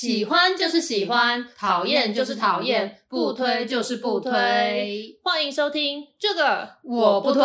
[0.00, 5.20] 喜欢就是喜欢，讨厌就是讨厌，不推就是不推。
[5.22, 7.42] 欢迎收听这个我不推。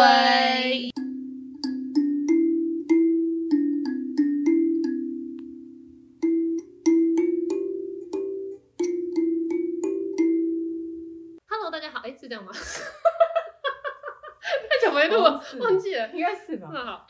[11.50, 12.54] Hello，大家好，哎，是这样吗？
[14.70, 16.70] 太久没录了，忘记了，应该是吧。
[16.74, 17.06] 那好。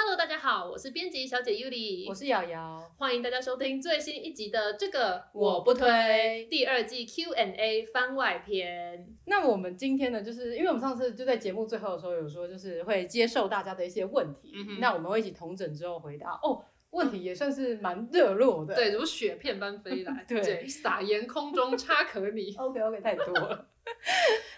[0.00, 9.12] Hello，大家好，我是编辑小姐 Yuli，我是瑶瑶，欢迎大家收听最新一集的这个我不推第二季 Q&A 番外篇。
[9.26, 16.30] 那我们今天呢，就是因为我们上次就在节目最后的时候有说，就是会接受大家的一些问题，嗯、那我们会一起同整之后回答。
[16.44, 22.54] 哦，问题也算是蛮热络的，对，如雪片般飞来， 对，撒盐空中差可米。
[22.56, 23.68] OK OK，太多了。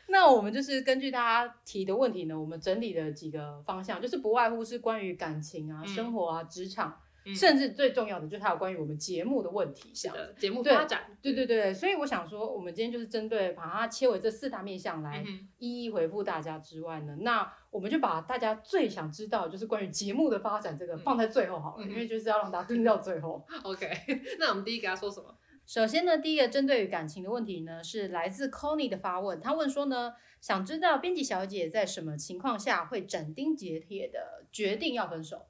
[0.09, 11.03] 那我们就是根据大家提的问题呢，我们整理了几个方向，就是不外乎是关于感情啊、嗯、生活啊、职场，嗯、甚至最重要的就是还有关于我们节目的问题，像节目发展。
[11.21, 15.25] 对对对对，所以我想说，我们今天就是针对把它切为这四大面向来
[15.59, 23.47] 一一回复大家之外呢，嗯、那我们就把大家最想知道，就是关于节目的发展这个放在最后好了，嗯、因为就是要让大家听到最后。
[23.65, 23.89] OK，
[24.39, 25.35] 那我们第一个要说什么？
[25.67, 29.41] 首先呢，第一个针对于感情的问题呢，是来自 Connie 的发问。
[29.41, 35.47] 他问说呢，想知道编辑小姐在什么情况下会斩钉截铁的决定要分手？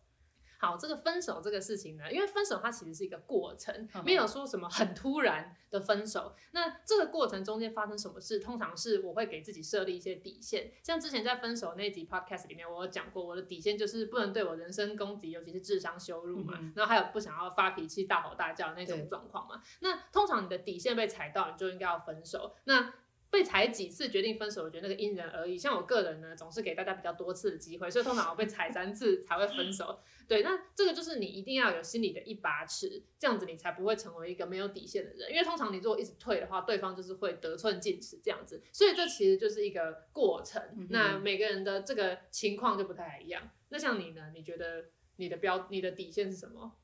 [0.61, 6.37] 好，这个分手这个事情呢，因为分手它其实是一个过程，没有说什么很突然的分手。
[6.51, 10.71] 那这个过程中间发生什么事，通常是我会给自己设立一些底线。
[10.83, 16.59] 像之前在分手那集 podcast 里面，我有讲过，我的底线就是不能对我人身攻击，尤其是智商羞辱嘛。
[16.61, 19.63] 嗯、然后还有不想要发脾气、大吼大叫那种状况嘛。
[19.81, 22.55] 那通常你的底线被踩到，你就应该要分手。
[22.65, 22.93] 那
[23.31, 25.57] 被踩几次决定分手，我觉得那个因人而异。
[25.57, 30.01] 像我个人呢，总是给大家比较多次的机会，所以通常我被踩三次才会分手。
[30.31, 35.29] 对，那这个就是你一定要有心里的一把尺，这样子你才不会成为一个没有底线的人。
[35.29, 38.63] 因为通常你如果一直退的话，对方就是会得寸进尺这样子。
[38.73, 40.63] 所以这其实就是一个过程。
[40.77, 43.51] 嗯、那每个人的这个情况就不太一样。
[43.71, 44.31] 那像你呢？
[44.33, 44.85] 你觉得
[45.17, 46.77] 你的标、你的底线是什么？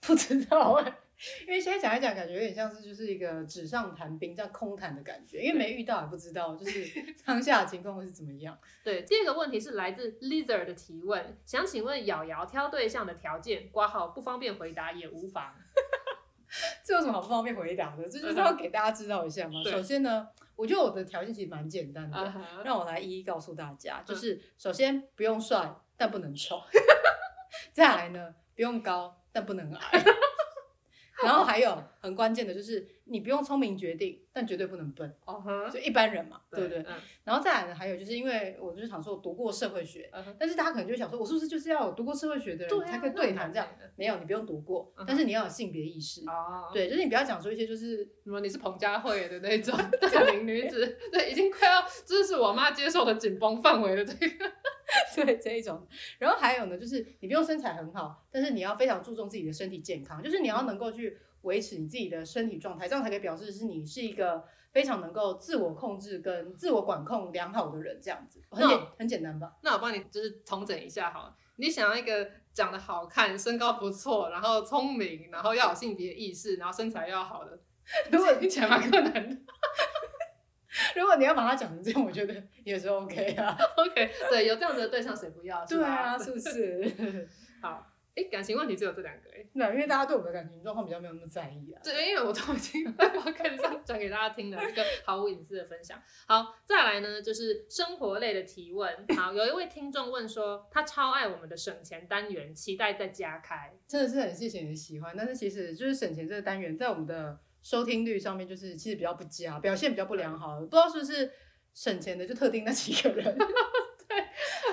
[0.00, 0.94] 不知道哎、欸。
[1.46, 5.40] 因为现在讲一讲，感觉有点像是就是一个纸上谈兵，这样空谈的感觉。
[5.40, 6.84] 因为没遇到也不知道，就是
[7.24, 8.58] 当下的情况会是怎么样。
[8.84, 15.54] 对，第二个问题是来自 Lizard 的提问，想请问瑶瑶挑对象的条件，挂号不方便回答也无妨。
[16.84, 18.08] 这有什么好不方便回答的？
[18.08, 19.62] 这就是要给大家知道一下嘛。
[19.64, 22.62] 对首先呢，我觉得我的条件其实蛮简单的，uh huh.
[22.64, 24.02] 让我来一一告诉大家。
[24.06, 26.62] 就是首先不用帅，但不能丑。
[27.72, 30.04] 再来呢，不用高，但不能矮。
[31.24, 35.16] 然后还有很关键的就是，你不用聪明决定，但绝对不能笨。
[35.72, 36.84] 就一般人嘛，对不对？
[37.24, 43.66] 然后再来呢，还有就是因为我就是想说，我读过社会学，但是大家可能就会想说，我是不是就是要有读过社会学的人才可以对谈这样？
[43.96, 46.22] 没有，你不用读过，但是你要有性别意识。
[46.28, 54.52] 哦，对，就是你不要讲说一些就是 什么你是彭佳慧的那种 大龄女子，对，已经快要这是我妈接受的紧绷范围的这个。
[55.14, 55.86] 对这一种，
[56.18, 69.52] 然后还有呢，就是你不用身材很好，但是你要非常注重自己的身体健康，就是你要能够去维持你自己的身体状态，这样才可以表示是你是一个非常能够自我控制跟自我管控良好的人，这样子很简很简单吧？
[69.62, 77.58] 那我帮你就是重整一下好了，你想要一个长得好看、身高不错、然后聪明、然后要有性别意识、然后身材要好的，
[78.10, 79.36] 如果听起来蛮困难的。
[80.94, 82.34] 如果你要把它讲成这样，我觉得
[82.64, 83.56] 也是 OK 啊。
[83.76, 85.64] OK，对，有这样子的对象谁不要？
[85.66, 87.28] 对啊，是不是？
[87.62, 89.44] 好，哎，感情问题只有这两个哎。
[89.54, 91.80] 那因为大家对我的感情状况比较没有那么在意啊。
[91.82, 96.00] 对，因为我都已经在 podcast 上讲给大家听了一个毫无隐私的分享。
[96.26, 98.92] 好，再来呢，就是生活类的提问。
[99.16, 103.72] 好，有一位听众问说，他超爱我们的省钱单元，期待再加开。
[103.86, 107.38] 真的是很谢谢你的喜欢，但是其实就是省钱这个单元在我们的。
[107.66, 111.28] 收听率上面就是其实比较不佳，表现比较不良好，不知道是不是
[111.74, 113.24] 省钱的就特定那几个人，
[114.06, 114.24] 对，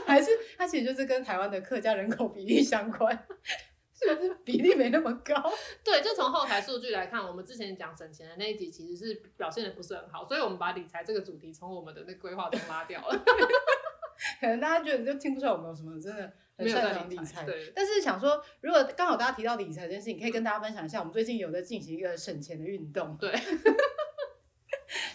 [0.06, 3.12] 还是它其实就是跟台湾的客家人口比例相关，
[4.00, 5.34] 是不是比例没那么高？
[5.84, 13.24] 对，就从后台数据来看，我们之前讲省钱的那一集其实是表现的不是很好，所以我们把理财这个主题从我们的那规划中拉掉了。
[14.40, 17.72] 可能大家觉得就听不出来我们有什么真的很擅长理财，对。
[17.76, 23.18] 但是想说，如果刚好大家提到理财这件事情，可以跟大家分享一下，我们最近有在进行一个省钱的运动。
[23.18, 23.34] 对。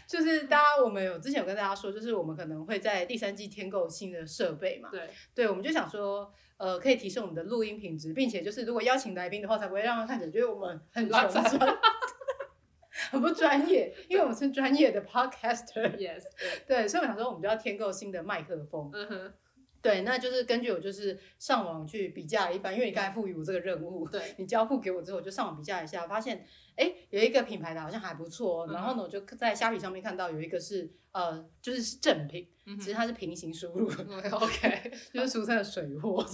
[0.08, 4.88] 就是大家，我们有之前有跟大家说，就是我们可能会在第三季添购新的设备嘛。
[4.90, 5.11] 对。
[5.35, 11.44] 对，我们就想说，呃，可以提升我们的录音品质，并且就是如果邀请来宾的话，才不会让他看起来觉得我们很穷酸，
[13.11, 15.94] 很不专业，因为我们是专业的 podcaster。
[15.96, 16.25] Yes。
[16.67, 18.90] 对，所以我想说，我们就要添购新的麦克风。
[18.93, 19.35] 嗯哼。
[19.80, 26.44] 对，那就是根据我就是上网去比价一番，因为你刚才赋予我这个任务，对，你交付给我之后，我就上网比价一下，发现
[26.76, 36.25] 哎有一个品牌的好像还不错，哦、然后呢我就在虾皮上面看到有一个是呃就是正品，嗯、其实它是平行输入、嗯、，OK， 就是俗称的水货。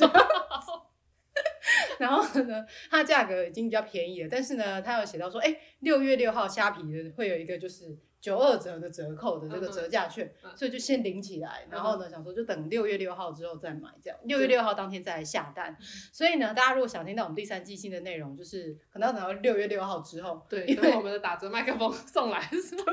[1.99, 6.83] 然后呢，它价格已经比较便宜了，但是呢，它有写到说，哎，六月六号虾皮
[7.17, 11.61] 会有一个就是九二折的折扣的这个折价券，嗯、所以就先领起来。
[11.67, 15.77] 嗯、然后呢，想说就等六月六号之后再买，这样六月六号当天再来下单。
[16.11, 22.85] 所以呢，大家如果想听到我们第三季新的内容，就是可能要等到六月六号之后，对，因为我们的打折麦克风送来是吗？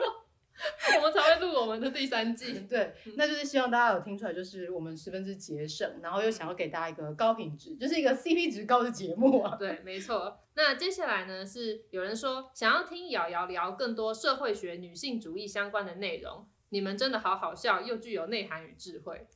[0.98, 9.56] 我们才会录我们的第三季，对，那就是希望大家有听出来，就是我们十分之节省，然后又想要给大家一个高品质，就是一个 CP 值高的节目啊。
[9.58, 10.40] 对，没错。
[10.54, 19.28] 那接下来呢，是有人说想要听瑶瑶聊更多社会学、女性主义相关的内容，你们真的好好笑，又具有内涵与智慧。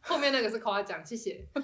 [0.00, 1.46] 后面那个是夸奖，谢谢。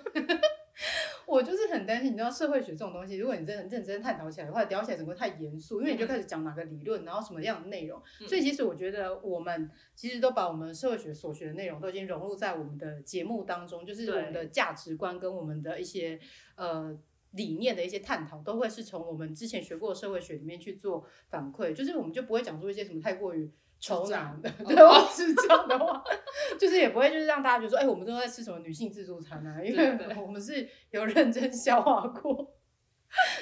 [1.27, 8.01] 我就是很担心，你知道社会学这种东西，如果你真的认真探讨起来的话，聊起来整个太严肃，因为你就开始讲哪个理论，然后什么样的内容。
[8.21, 16.19] 嗯、所以其实我觉得我们其实都把我们社会学所学的内容都已经融入在我们的节目当中，就是我们的价值观跟我们的一些
[16.57, 16.97] 呃
[17.33, 23.51] 理念的一些探讨，都会是从我们之前学过的社会学里面去做反馈，就是我们就不会讲出一些什么太过于。
[23.85, 26.03] 丑男的， 对，我是这样的话，
[26.59, 29.63] 就是也不会就是让大家觉得说，哎、欸，我们都在吃什么女性自助餐啊？
[29.63, 32.55] 因为我们是有认真消化过，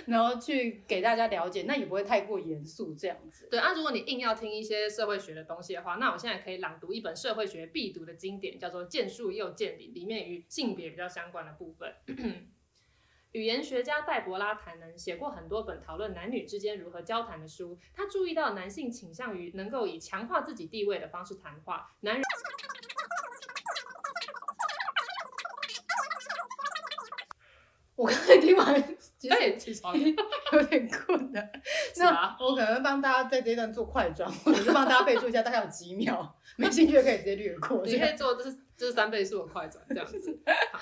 [0.07, 3.47] 然后去给大家了解，那也不会太过严肃这样子。
[3.49, 11.95] 对啊，如果你硬要听一些社会学的东西的话，那我现在可以朗读一本社会学必读的经典，叫做《见树又见林》，里面与性别比较相关的部分。
[13.33, 17.79] 语言学家黛博拉·坦能写过很多本讨论男女之间如何交谈的书。
[17.95, 22.23] 他注意到男性倾向于能够以强化自己地位的方式谈话，男人。
[27.97, 31.53] 我刚才听完，其实也起床 有点困了。
[31.97, 37.83] 那我可能帮大家在这一段做快转，或者是帮大家备注一下，大概有几秒，没兴趣的可以直接略过。
[37.83, 40.43] 你可以做就是就是三倍速的快转这样子。
[40.71, 40.79] 好。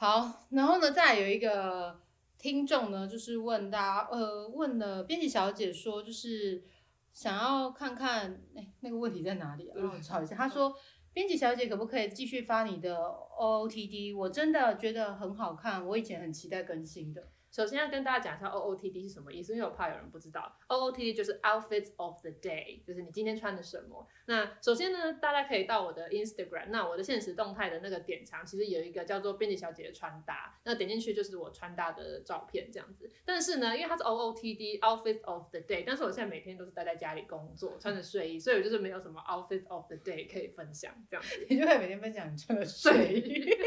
[0.00, 2.00] 好，然后呢，再有一个
[2.38, 6.64] 听众呢，就是问大家，呃，问了编辑小姐说，就是
[7.12, 9.74] 想要看看，哎，那个问题在哪里啊？
[9.76, 10.34] 让我找一下。
[10.34, 10.74] 他说，
[11.12, 14.16] 编辑小姐可不可以继续发你的 OOTD？
[14.16, 17.28] 我真的觉得很好看，我以前很期待更新的。
[17.50, 20.56] 首先要跟大家讲一下 OOTD 是什么意思，因为我怕有人不知道。
[20.68, 24.06] OOTD 就是 Outfits of the Day，就是你今天穿的什么。
[24.26, 33.10] 那首先呢，大家可以到我的 Instagram，那我的现实动态的那个点藏，其实有一个叫做编辑小姐的穿搭，那点进去就是我穿搭的照片这样子。
[33.24, 41.44] 但是呢，因为它是 OOTD Outfits of the Day，但是我现在每天都是待在家里工作，穿着睡衣，所以我就是没有什么 Outfits of the Day 可以分享这样子。
[41.50, 43.50] 你就可以每天分享你穿的睡衣。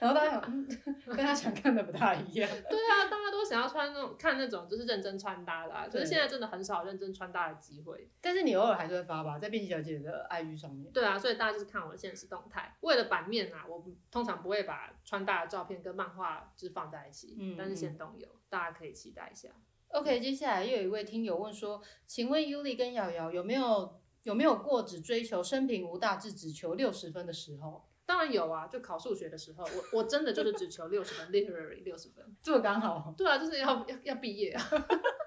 [0.00, 0.68] 然后大家想，嗯，
[1.06, 2.48] 跟他想看的不大一样。
[2.68, 8.10] 对啊，大家都想要穿那种看那种就是认真穿搭的，啊，可是现在真的很少认真穿搭的机会。
[8.20, 10.92] 但是你偶尔还是会发吧，在变形小姐的 IG 上面。
[10.92, 12.76] 对啊，所以大家就是看我的现实动态。
[12.80, 19.48] 为了版面啊，我通常不会把穿搭的照片跟漫画就是放在一起，嗯，但是现动有，大家可以期待一下。
[19.88, 27.85] OK，接下来又有一位听友问说，请问 Yuli 跟瑶瑶有没有有没有过只追求生平无大志，只求六十分的时候？
[28.06, 33.12] 当然有啊，就考数学的时候，我我真的就是只求六十分，literally 六十分，这么刚好。
[33.18, 34.62] 对啊，就是要要要毕业啊。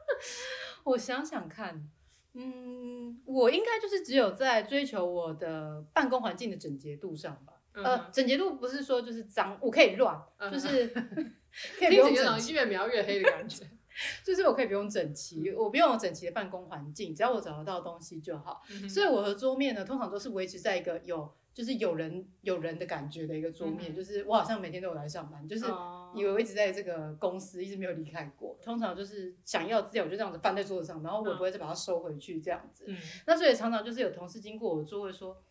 [0.86, 1.90] 我想想看，
[2.34, 7.56] 嗯，我应该就是只有在追求我的办公环境的整洁度上吧。
[7.74, 10.88] 嗯、呃，整洁度不是说就是脏，我可以乱，嗯、就是
[11.78, 13.70] 可以不用整齐，越描越黑的感觉。
[14.24, 18.62] 就是我可以不用整齐，我不用有整齐的办公环境，只要我找得到东西就好。
[18.72, 21.36] 嗯、所以我的桌面呢，通常都是维持在一个有。
[21.54, 25.66] 就是有人有人的感觉的一个桌面，嗯、就是我好像每天都有来上班，就是
[26.16, 28.58] 以为我一直在这个公司，一直没有离开过。
[28.64, 32.86] 通常就是想要资料，我就这样子放在桌子上，然后我不会再把它收回去这样子。
[32.88, 35.44] 嗯、那所以常常就是有同事经过我座位说，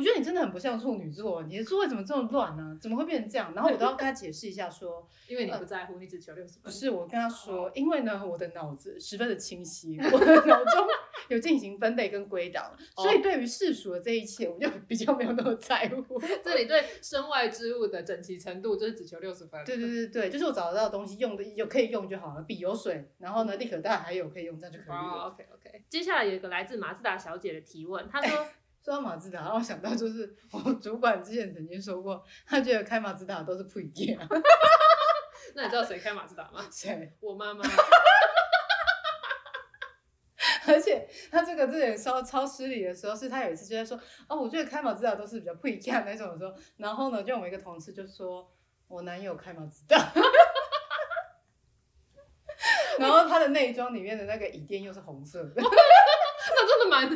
[0.00, 2.74] 我我觉得你真的很不像处女座，你的座位怎么这么乱呢？
[2.80, 3.52] 怎么会变成这样？
[3.54, 6.62] 然后我都要跟他解释一下说， 因为你不在乎，呃、你只求六十分。
[6.62, 10.86] 不是，我跟他说，因为呢，我的脑子十分的清晰，我的脑中
[11.28, 16.18] 有进行分类跟归档， 所以对于世俗的这一切，我就比较没有那么在乎。
[16.42, 19.62] 这里对身外之物的整齐程度，就是只求六十分。
[19.66, 24.94] 对对对对，就是我找得到的东西用的有可以用就好了，笔有水，然后呢，立可带还有可以用，这样就可以了。
[24.96, 25.84] 哦、OK OK。
[25.90, 28.46] 接下来有一个来自马自达小姐的提问，她说。
[28.84, 34.20] 说到马自达，让我想到就是我主管之前曾经说过，他觉得开马自达都是不一样。
[35.54, 36.66] 那你知道谁开马自达吗？
[36.70, 37.12] 谁？
[37.20, 37.62] 我妈妈。
[40.66, 48.50] 而且他这个这点超超失礼的时候，是他有一次就在说，哦，我觉得开马自达都是比较不一样那种时候，然后呢，就我们一个同事就说，
[48.86, 49.96] 我男友开马自达，
[52.98, 57.10] 然后他的内装里面的那个椅垫又是红色的，那真的蛮。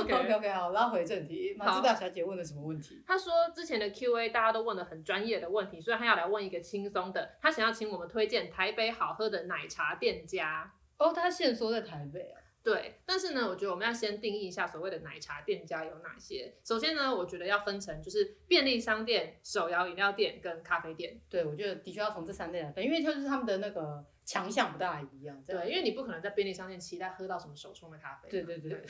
[0.00, 1.54] 哦、oh,，OK OK OK，好，拉回正题。
[1.58, 3.02] 马自达小姐问了什么问题？
[3.06, 7.36] 她说之前的 Q&A 大家都问了很专业的问题，所以她要来问一个轻松的。
[7.40, 10.72] 她想要请我们推荐台北好喝的奶茶店家。
[10.98, 12.40] 哦，她现说在台北啊？
[12.62, 16.54] 对，但是呢，我觉得我们要先定义一下所谓的奶茶店家有哪些。
[16.62, 21.18] 首先呢，我觉得要分成就是便利商店、手摇饮料店跟咖啡店。
[21.30, 25.42] 对，我觉得的确要从这三类来分，因为就是他们的那个强项不大一样。
[25.46, 28.28] 对，因为你不可能在便利商店期待喝到什么手冲的咖啡。
[28.28, 28.70] 对对对。
[28.72, 28.86] 对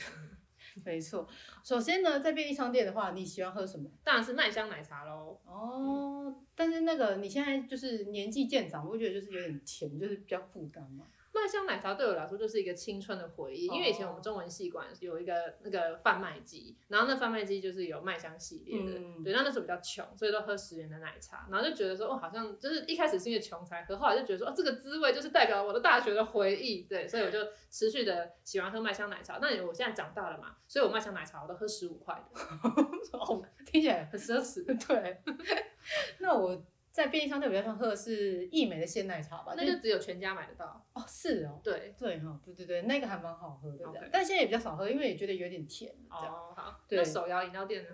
[0.83, 1.27] 没错，
[1.63, 3.89] 首先呢，在便利商店的话，你喜欢喝什么？
[4.03, 5.39] 当然是麦香奶茶喽。
[5.45, 11.05] 哦、嗯，但是那个你现在就是年纪渐长，我觉得就是有点甜，就是比较负担嘛。
[11.33, 29.39] 麦香奶茶对我来说就是一个青春的回忆，因为以前我们中文系馆有一个那个贩卖机，然后那贩卖机就是有麦香系列的，嗯、对，那那时候比较穷，所以都喝十元的奶茶，然后就觉得说哦，好像就是一开始是因为穷才喝，后来就觉得说哦，这个滋味就是代表我的大学的回忆，对，所以我就持续的喜欢喝麦香奶茶。
[29.41, 32.41] 那我现在长大了嘛，所以我麦香奶茶我都喝十五块的，
[33.17, 35.21] 哦，听起来很奢侈， 对，
[36.19, 36.61] 那我。
[36.91, 41.03] 在便利商店比较喜欢喝的是益美的鲜奶茶吧，那就只有全家买得到哦。
[41.07, 45.93] 是哦，对对哈，对对对，那个还蛮好喝的.但现在也比较少喝，因为也觉得有点甜。
[46.09, 46.81] 哦，好。
[46.89, 47.89] 那手摇饮料店呢？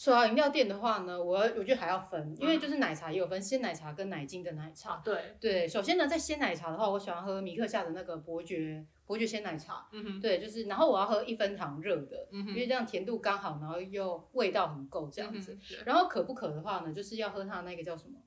[0.00, 4.92] 手摇饮料店的话呢，我我觉得还要分，因为就是奶茶也有分鲜奶茶跟奶精的奶茶。
[4.92, 9.86] 啊、对对，首先呢，在鲜奶茶的话，我喜欢喝米克夏的那个伯爵伯爵鲜奶茶。
[9.92, 15.52] 嗯哼，对，就是然后我要喝一分糖热的，因为这样甜度刚好，然后又味道很够这样子。
[15.52, 18.18] 嗯、然后可不可的话呢，就是要喝它那个叫什么？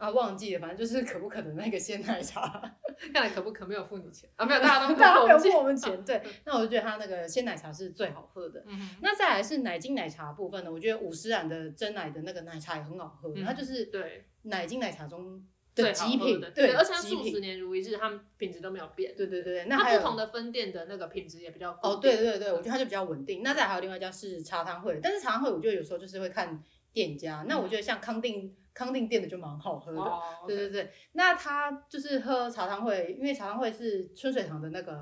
[0.00, 2.48] 啊，忘记了，反正就是可不可的那个鲜奶茶，
[3.12, 8.64] 看来可不可没有付你钱啊，没有，大家都 大家没有付我们钱， 对，那我就觉得它那个鲜奶茶是最好喝的。
[8.66, 19.14] 嗯、那再来是奶精奶茶部分呢，我觉得五十岚的珍奶的那个奶茶也很好喝，嗯、它就是对奶精奶茶中的极品的，对，对，而且它数十年如一日，它们品质都没有变。
[19.14, 23.42] 对对对，那还有不同的分店的那个品质也比较哦，对对对，我觉得它就比较稳定。
[23.42, 26.62] 那再还有另外一家是茶汤会，但是茶汤会我觉得有时候就是会看
[26.94, 28.56] 店家，嗯、那我觉得像康定。
[28.84, 30.22] 康定店的就蛮好喝的，oh.
[30.46, 30.90] 对对对。
[31.12, 34.98] 那他就是喝茶汤会，因为茶汤会是春水堂的那个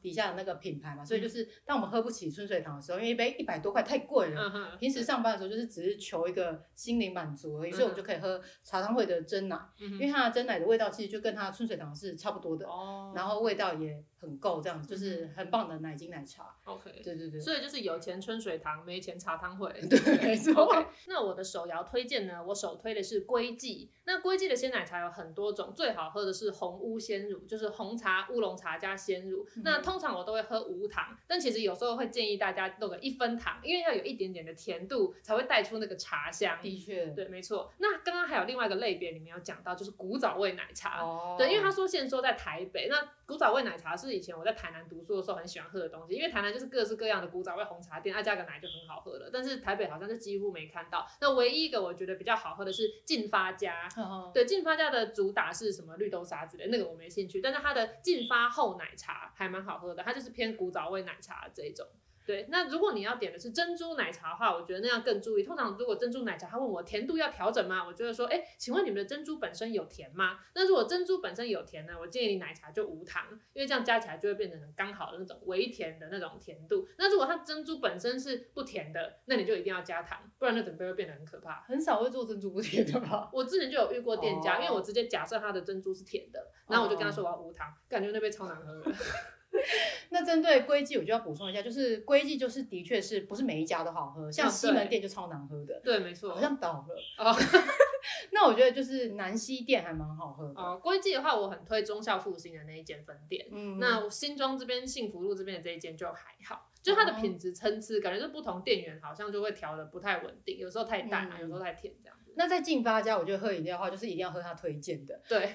[0.00, 1.06] 底下的那个品牌嘛，uh.
[1.06, 4.78] 所以就是当我们喝不起春水堂的时候，因为一杯一百多块太贵了，uh.
[4.78, 7.74] 平时上班的时候就是只是求一个心灵满足而已，uh.
[7.74, 9.92] 所以我们就可以喝茶汤会的珍奶，uh.
[9.92, 13.14] 因为它的珍奶的味道其实就跟它春水堂是差不多的，uh.
[13.16, 16.54] 然后味道也很够，这样子就是很棒的奶精奶茶。
[16.64, 17.40] OK，对对对。
[17.40, 19.72] 所以就是有钱春水堂，没钱茶汤会。
[19.88, 20.52] 对，没错。
[20.54, 20.86] Okay.
[21.06, 23.06] 那我的手摇推荐呢，我首推的是。
[23.16, 29.46] 是龟记，那龟记的鲜奶茶有很多种，最好喝的是红乌鲜乳，就是红茶、乌龙茶加鲜乳。
[29.56, 29.62] 嗯。
[29.64, 36.58] 那通常我都会喝无糖，但其实有时候会建议大家弄个一分糖，因为要有一点点的甜度，才会带出那个茶香。
[36.60, 37.72] 的确，对，没错。
[37.78, 41.00] 那刚刚还有另外一个类别，里面有讲到，就是古早味奶茶。
[41.00, 41.36] 哦。
[41.38, 49.30] 对，因为他说现说在台北，那古早味奶茶是以前我在台南读书的时候很喜欢喝的东西，因为台南就是各式各样的古早味红茶店，爱加个奶就很好喝了。
[49.32, 51.06] 但是台北好像是几乎没看到。
[51.20, 52.86] 那唯一一个我觉得比较好喝的是。
[53.04, 53.88] 进发家，
[54.34, 61.86] 对，进发家的主打是什么绿豆沙之类，那个我没兴趣，但是它的进发后奶茶还蛮好喝的，它就是偏古早味奶茶这一种。
[62.26, 65.44] 对，那如果你要点的是珍珠奶茶的话，我觉得那样更注意。
[65.44, 67.86] 通常如果珍珠奶茶，他问我甜度要调整吗？
[67.86, 70.40] 我觉得说，哎，请问你们的珍珠本身有甜吗？
[70.54, 76.88] 那如果珍珠本身有甜呢，我建议你奶茶就无糖，因为这样加起来就会变成很刚好的那种微甜的那种甜度。
[76.98, 81.62] 那如果它珍珠本身是不甜的，那你就一定要加糖，不然那整杯会变得很可怕。
[81.68, 83.30] 很少会做珍珠不甜的吧？
[83.32, 84.64] 我之前就有遇过店家，oh.
[84.64, 88.90] 因为我直接假设它的珍珠是甜的，然后我就跟他说我要无糖，感觉那杯超难喝的。
[90.10, 95.80] 那针对龟记，我就要补充一下，就是龟记就是的确是不是每一家都好喝，像西门店就超难喝的。
[95.82, 97.24] 对，没错，好像倒了。
[97.24, 97.34] 哦、
[98.32, 100.60] 那我觉得就是南西店还蛮好喝的。
[100.60, 103.46] 哦，龟记的话，我很推忠孝复兴的那一间分店。
[103.50, 112.32] 嗯，那新庄这边幸福路这边的这一间就还好，就它的品质参差，感觉是不同店员好像就会调的不太稳定，有时候太淡啊，有时候太甜这样子。
[112.36, 115.20] 那在进发家，我觉得喝饮料的话，就是一定要喝他推荐的。
[115.28, 115.52] 对。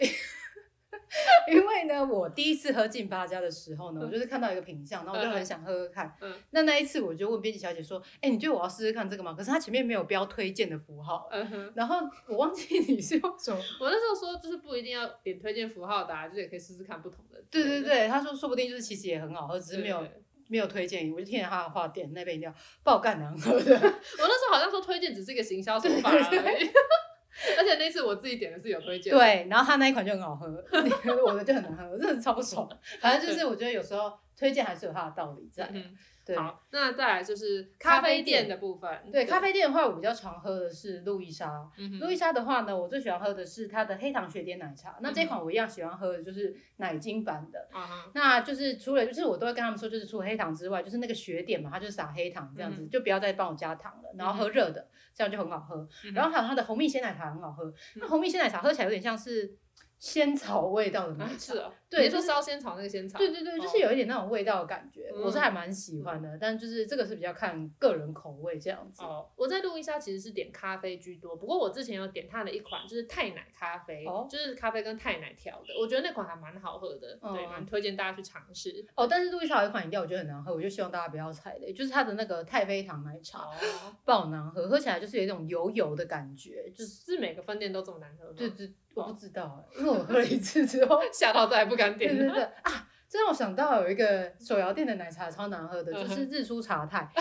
[1.52, 6.14] 因为呢，我第一次喝进八家的时候呢，我就是看到一个品相，然后我就很想喝喝看。
[6.22, 11.28] 嗯，那那一次我就问编辑小姐说：“哎、欸，你觉得我要试试看这个吗？”可是它前面没有标推荐的符号。
[11.32, 11.72] 嗯哼。
[11.76, 17.42] 然后我忘记你是用什么， 我那时候说就是不一定要点推荐符号的、啊，就是也可以试试看不同的。
[17.50, 21.12] 对对对，他说说不定就是其实也很好喝，只是没有对对对没有推荐。
[21.12, 23.74] 我就听着他的话点那杯饮料，爆干难喝的。
[23.76, 26.70] 我那时候好像说推荐只是一个行销手法而已。
[27.58, 30.48] 而且那次我自己点的是有推荐，对，然后他那一款就很好喝，
[31.26, 32.68] 我的就很难喝，真的超不爽。
[33.00, 35.70] 反正就是我觉得有时候推荐还是有它的道理在。
[35.74, 38.90] 嗯对好，那再来就是咖啡店的部分。
[39.12, 41.52] 对，对咖啡店的话，我比较常喝的是路易莎。
[41.78, 44.92] 嗯、路易莎的话呢，我最喜欢喝的是它的黑糖雪点奶茶。
[44.92, 47.68] 嗯、那这款我一样喜欢喝的就是奶精版的。
[48.14, 55.88] 那就是除了就是我都会跟他们说，就是除了黑糖之外，就是那个雪点嘛，它就是撒黑糖这样子，嗯、就不要再帮我加糖了，然后喝热的，这样就很好喝。
[56.06, 59.58] 嗯、然后还有它的红蜜鲜奶茶很好喝，那、红蜜鲜奶茶喝起来有点像是。
[60.02, 69.04] 仙草味道的奶茶，是啊，对，就是烧仙草那个仙草，对对对，就是有一点那种味道的感觉，我是还蛮喜欢的，但就是这个是比较看个人口味这样子。
[69.04, 78.84] 哦，我在路易莎其实是点咖啡居多，不过我之前有点它的一款就是泰奶咖啡，就是咖啡跟泰奶调的，我觉得那款还蛮好喝的，对，蛮推荐大家去尝试。
[78.96, 83.48] 哦，但是路易莎有一款饮料我觉得很难喝，我就希望大家不要踩雷，就是它的那个太妃糖奶茶，
[84.04, 88.34] 爆难喝，喝起来就是有一种油油的感觉，就是每个分店都这么难喝吗？
[88.36, 88.74] 对对。
[88.94, 92.16] 我不知道，因为我喝了一次之后 吓到再也不敢点。
[92.16, 97.10] 对对对啊，这让我想到有一个手摇店的奶茶超难喝的，就是日出茶太。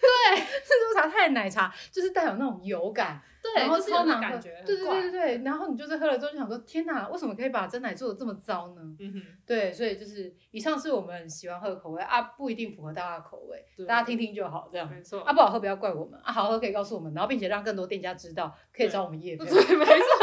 [0.00, 4.38] 对，日出茶太的奶茶就是带有那种油感，对，然后超难喝。
[4.38, 8.82] 对对对对对，然后你就是喝了之后就想说，天哪，为什么可以把真奶做的这么糟呢？
[9.00, 9.22] 嗯哼。
[9.46, 14.88] 对，所以就是以上是我们喜欢喝的口味啊，不一定符合大家的口味，大家听听就好，这样。
[14.88, 15.22] 没错。
[15.22, 19.46] 啊，不好喝不要怪我们啊，好喝可以告诉我们，然后并且让更多店家知道，可以找我们业配。
[19.46, 20.17] 对，没错。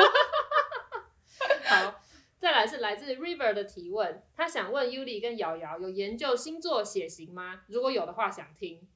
[2.86, 7.62] 来自 River 的提问，他想问 Yuli 跟瑶瑶有研究星座血型吗？
[7.68, 8.88] 如果有的话，想听。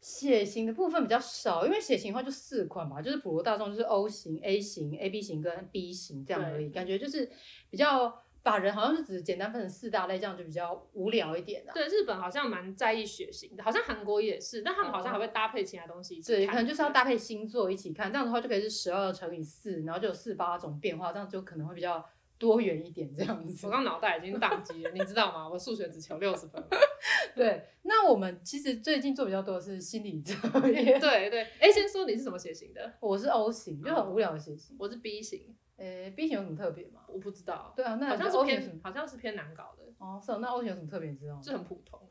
[0.00, 7.28] 血型的部分比较少，因为血型的话就四款嘛，就是普罗大众就是 O 型、A 型、AB 型跟 B 型这样而已，感觉就是
[7.70, 11.72] 比较把人好像是只简单分成四大类，这样就比较无聊一点的。
[11.72, 16.22] 对，日本好像蛮在意血型的，好像韩国也是，但他们好像还会搭配其他东西。
[16.22, 22.04] 对，可能就是要搭配星座一起看，这样的话就可以是十二乘以四，然后就有四八种变化，这样就可能会比较。
[22.38, 25.48] 多元一点这样子，我刚脑袋已经宕机了，你知道吗？
[25.48, 26.62] 我数学只求六十分。
[27.34, 31.00] 对，那我们其实最近做比较多的是心理测验。
[31.00, 32.94] 对 对，哎，先说你是什么血型的？
[33.00, 34.76] 我是 O 型，就很无聊的血型。
[34.78, 37.02] 我是 B 型，诶，B 型有什么特别吗？
[37.08, 37.72] 我不知道。
[37.76, 39.84] 对啊，那好像是偏，好像是偏难搞的。
[39.98, 41.10] 哦，是哦，那 O 型有什么特别？
[41.10, 41.40] 你知道吗？
[41.42, 42.00] 就很普通。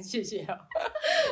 [0.00, 0.58] 谢谢啊。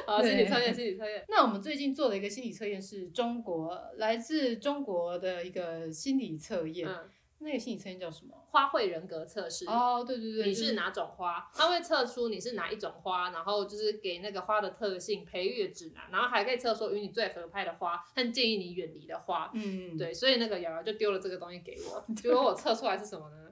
[0.08, 1.22] 好，心理测验，心理测验。
[1.28, 6.88] 那我们最近做的一个心理测验是中国来自中国的一个心理测验。
[6.88, 8.34] 嗯，那个心理测验叫什么？
[8.50, 9.66] 花卉人格测试。
[9.66, 11.50] 哦，对对对，你是哪种花？
[11.52, 19.50] 它会测出你是哪一种花，然后就是给那个花的特性、培育的指南，然后还可以测出与你最合拍的花和建议你远离的花。
[19.52, 23.47] 嗯，对，所以那个瑶瑶就丢了这个东西给我， 结果我测出来是什么呢？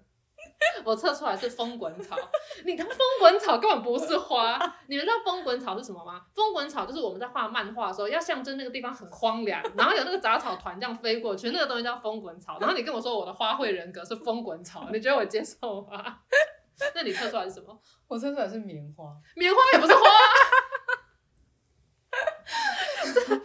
[0.84, 2.16] 我测出来是风滚草，
[2.64, 6.22] 你当风滚草根本不是花，你们知道风滚草是什么吗？
[6.34, 12.58] 风滚草就是我们在画漫画的时候要象征那个地方很荒凉，然后有那个杂草团这样飞过去，那个东西叫风滚草。
[12.60, 16.18] 然后你跟我说我的花卉人格是风滚草，你觉得我接受吗？
[16.94, 17.78] 那你测出来是什么？
[18.06, 20.00] 我测出来是棉花，棉花也不是花。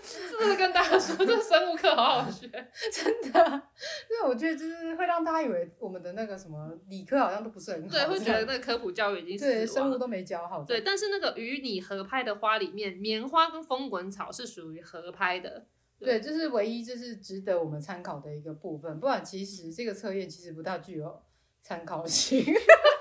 [0.01, 2.47] 是不是跟大家说，这生物课好好学，
[2.91, 3.61] 真的。
[4.09, 10.63] 因为我觉得就是会让大家以为我们的那个什么理科好像都不是很好，对，会觉得那个科普教育已经对生物都没教好。
[10.63, 15.65] 对，但是那个与你合拍的花里面，棉花跟风滚草是属于合拍的。
[15.99, 18.99] 对，这、就是唯一就是值得我们参考的一个部分。
[18.99, 21.21] 不然其实这个测验其实不大具有
[21.61, 22.43] 参考性。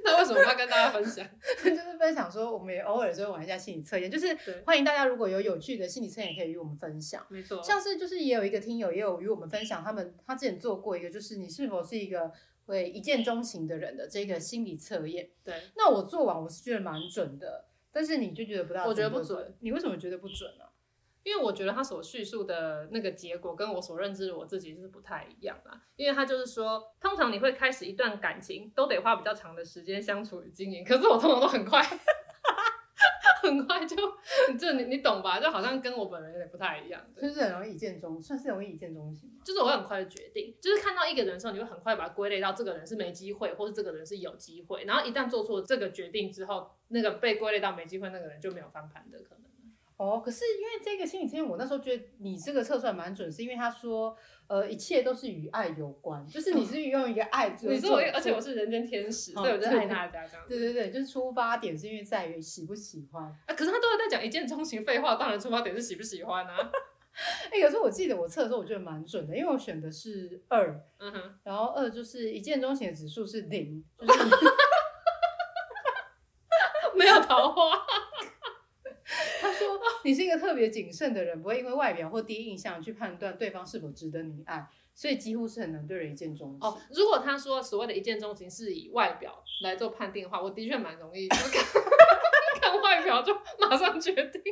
[0.04, 1.26] 那为什么要跟大家分享？
[1.62, 7.26] 就是分享说，我们也偶尔就会玩一下心理测验，就是欢迎大家如果有有趣的心理测验，可以与我们分享。
[7.28, 12.32] 没错，像是就是也有一个听友也有与我们分享，他们他之前做过一个，就是你是否是一个
[12.66, 15.30] 会一见钟情的人的这个心理测验。
[15.44, 19.54] 对，那我做完我是觉得蛮准的，但是你就觉得不大准，我觉得不准。
[19.60, 20.64] 你为什么觉得不准呢？
[21.22, 25.80] 因为我觉得他所叙述的那个结果跟我所认知的我自己是不太一样啦。
[25.96, 30.84] 因为他就是说，通常你会开始一段感情，都得花比较长的时间相处与经营。
[30.84, 31.82] 可是我通常都很快，
[33.42, 33.96] 很快就，
[34.58, 35.38] 就你你懂吧？
[35.40, 39.30] 就好像跟我本人有点不太一样，就是很容易一见钟，算是容易一见钟情。
[39.44, 44.84] 就是我会很快的决定，就是看到一个人的时候，你会很快把它归类到这个人是没机会，或是这个人是有机会。
[44.84, 49.49] 然后一旦做出了这个决定之后，那个被归类到没机会那个人就没有翻盘的可能。
[50.00, 60.46] 哦，可是因为这个心理测验，我那时候觉得你这个测出来蛮准，是因为他说，呃，一切都是与爱有关，就是你是用一个爱，你说，而且我是人间天使，所以我就爱大家这样。
[60.48, 63.54] 对对对，就是出发点是因为在于喜不喜欢啊。
[63.54, 66.56] 可是他都在讲一见钟情，废话，当然出发点是喜不喜欢啊。
[67.52, 74.24] 哎、欸，可是我记得我测的时候，我觉得蛮准的，因为我选的是二，嗯哼，然后二就是一见钟情的指数是零，就是
[76.94, 77.79] 没有桃花。
[80.10, 86.68] 你是一个特别谨慎的人，不会因为外表或第一印象去判断对方是否值得你爱，所以几乎是很难对人一见钟情。
[86.68, 91.38] 哦，如果他说所谓的一见钟情是以外表来做判定的话，我的确蛮容易 看，
[92.60, 94.42] 看外表就马上决定。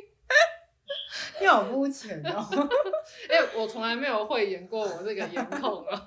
[1.41, 2.47] 你好肤浅哦！
[3.29, 6.07] 哎、欸，我从来没有会演过我这个颜控啊。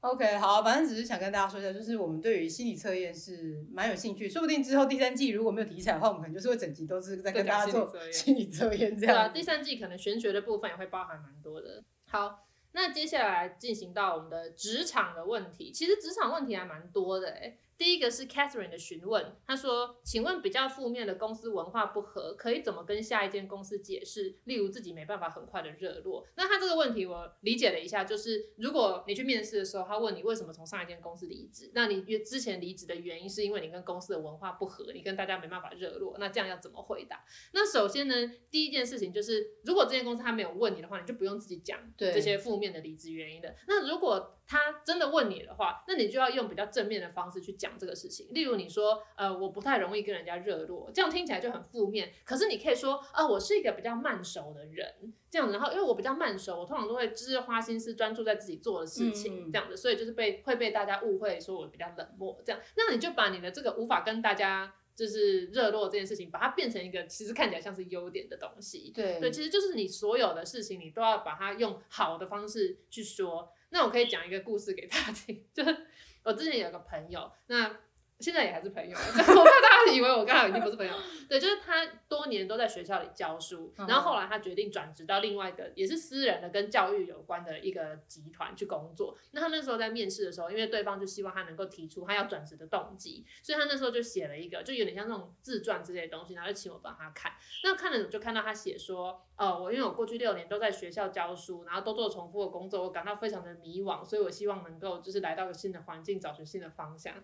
[0.00, 9.14] OK，好，反正只是想跟大家说一下，就是我们对于心理测验是蛮有兴趣，说不定之后第三季如果没有题材的话，我们可能就是会整集都是在跟大家做心理测验这样。
[9.14, 11.84] 对啊，第三季可能玄学的部分也会包含蛮多的。
[12.06, 17.58] 好，那接下来进行到我们的职场的问题，其实职场问题还蛮多的哎。
[17.80, 24.38] 第一个是 Catherine 的询问，他说：“请问比较负面的公司文化不合，可以怎么跟下一间公司解释？
[24.44, 37.24] 例如自己没办法很快的热络。”那他这个问题我理解了一下，就是如果你去面试的时候，他问你为什么从上一间公司离职，那你之前离职的原因是因为你跟公司的文化不合，你跟大家没办法热络，那这样要怎么回答？
[37.54, 43.56] 那首先呢，第一件事情就是，如果这间公司他没有问你的话，你就不用自己讲这些负面的离职原因的。
[43.66, 48.26] 那如果他真的问你的话，那你就要用比较正面的方式去讲这个事情。
[48.30, 52.12] 例如你说，呃，我不太容易跟人家热络，这样听起来就很负面。
[52.24, 55.52] 可是你可以说，啊、呃，我是一个比较慢熟的人，这样子。
[55.54, 62.60] 然后因为我比较慢熟，我通常都会就是花心思专注在自己做的事情，嗯、这样子，所以就是被会被大家误会说我比较冷漠，这样。
[62.76, 68.92] 那你就把你的这个无法跟大家就是热络这件事情，把它变成一个其实看起来像是优点的东西。
[68.94, 73.50] 对对，其实就是你所有的事情，你都要把它用好的方式去说。
[73.72, 75.86] 那我可以讲一个故事给大家听， 就是
[76.24, 77.76] 我之前有个朋友，那
[78.18, 80.92] 现在也还是朋友，我怕大家以为我跟他已经不是朋友。
[81.26, 89.16] 对，就是他多年都在学校里教书，然后后来他决定转职到另外一个也是私人的跟教育有关的一个集团去工作。
[89.30, 97.32] 那他那时候在面试的时候，因为对方就希望他能够提出他要转职的动机，所以他那时候就写了一个，就有点像那种自传之类的东西，然后就请我帮他看。
[97.64, 99.24] 那看了就看到他写说。
[99.40, 107.14] 呃，我因为我过去六年都在学校教书，然后都做重复的工作，我感到非常的迷惘，所以我希望能够就是来到一个新的环境，找寻新的方向。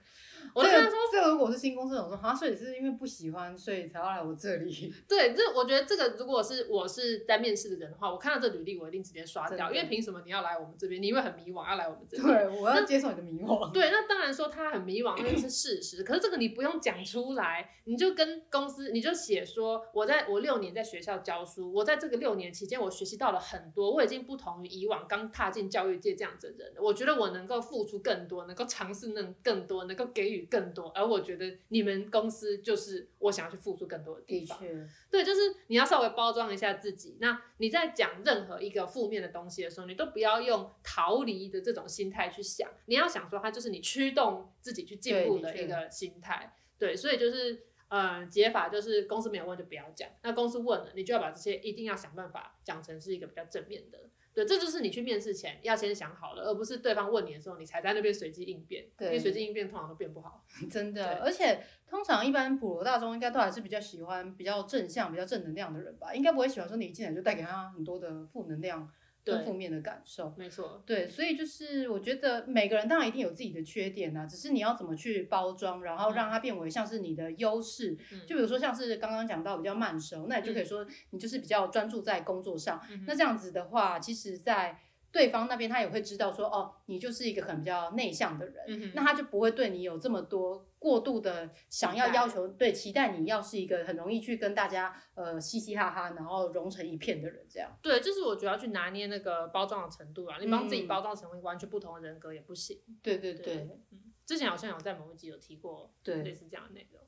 [0.54, 4.90] 我就跟他说，这个如果是新公司，我说好像所以是因为不喜欢，所以才要来我这里。
[5.06, 11.02] 对，这我觉得这个如果是我是在面试的人的话，我看到这履历，我一定直接刷掉，因为凭什么你要来我们这边？
[11.02, 12.26] 你因为很迷惘要来我们这边？
[12.26, 13.70] 对，我要接受你的迷惘。
[13.72, 16.02] 对，那当然说他很迷惘，那就是事实。
[16.02, 22.90] 可是这个你不用讲出来，你就跟公司，你就写说，我在我六年在学校教书，我在这个六年期间我。
[22.96, 26.80] 学习到了很多，我已经不同于以往刚踏进教育界这样子的人了。
[26.80, 30.88] 我觉得我能够付出更多，能够尝试能更多，能够给予更多。
[30.94, 34.58] 而我觉得你们公司就是我想要去付出更多的地方。
[35.10, 37.18] 对，就是你要稍微包装一下自己。
[37.20, 42.70] 那你在讲任何一个负面的东西的时候，你都不要用逃离的这种心态去想。
[42.86, 46.56] 你要想说，它就是你驱动自己去进步的一个心态。
[46.78, 47.66] 对，所以就是。
[47.88, 53.98] 嗯，解法就是公司没有问就不要讲，那公司问了，你就要把这些一定要想办法讲成是一个比较正面的。
[54.34, 58.84] 对，这就是你去面试前要先想好了，而不是对方问你的时候你才在那边随机应变。
[58.96, 60.44] 对，因为随机应变通常都变不好。
[60.70, 68.90] 真的，而且通常一般普罗大众应该都还是比较喜欢比较正向、比较正能量的人吧，应该不会喜欢说你一进来就带给他很多的负能量。
[69.34, 77.98] 对负面的感受，没错，对，所以就是我觉得每个人当然一定有自己的缺点呐、啊，只是你要怎么去包装，然后让它变为像是你的优势。
[78.12, 82.80] 嗯、就比如说像是刚刚讲到比较慢熟，那你就可以说你就是比较专注在工作上。
[82.88, 84.78] 嗯、那这样子的话，其实，在
[85.10, 97.76] 对方那边他也会知道说，哦，你就是一个很比较内向的人，嗯、那他就不会对你有这么多过度的想要要求，对，期待你要是一个很容易去跟大家呃嘻嘻哈哈，然后融成一片的人，这样。
[97.82, 102.80] 对，就是我主要去拿捏那个包装的程度啊，你帮自己包装成为完全不同的人格也不行。
[102.86, 103.56] 嗯、对对对，对，
[103.90, 107.02] 嗯，之前好像有在某一集有提过，对，类似这样的内容。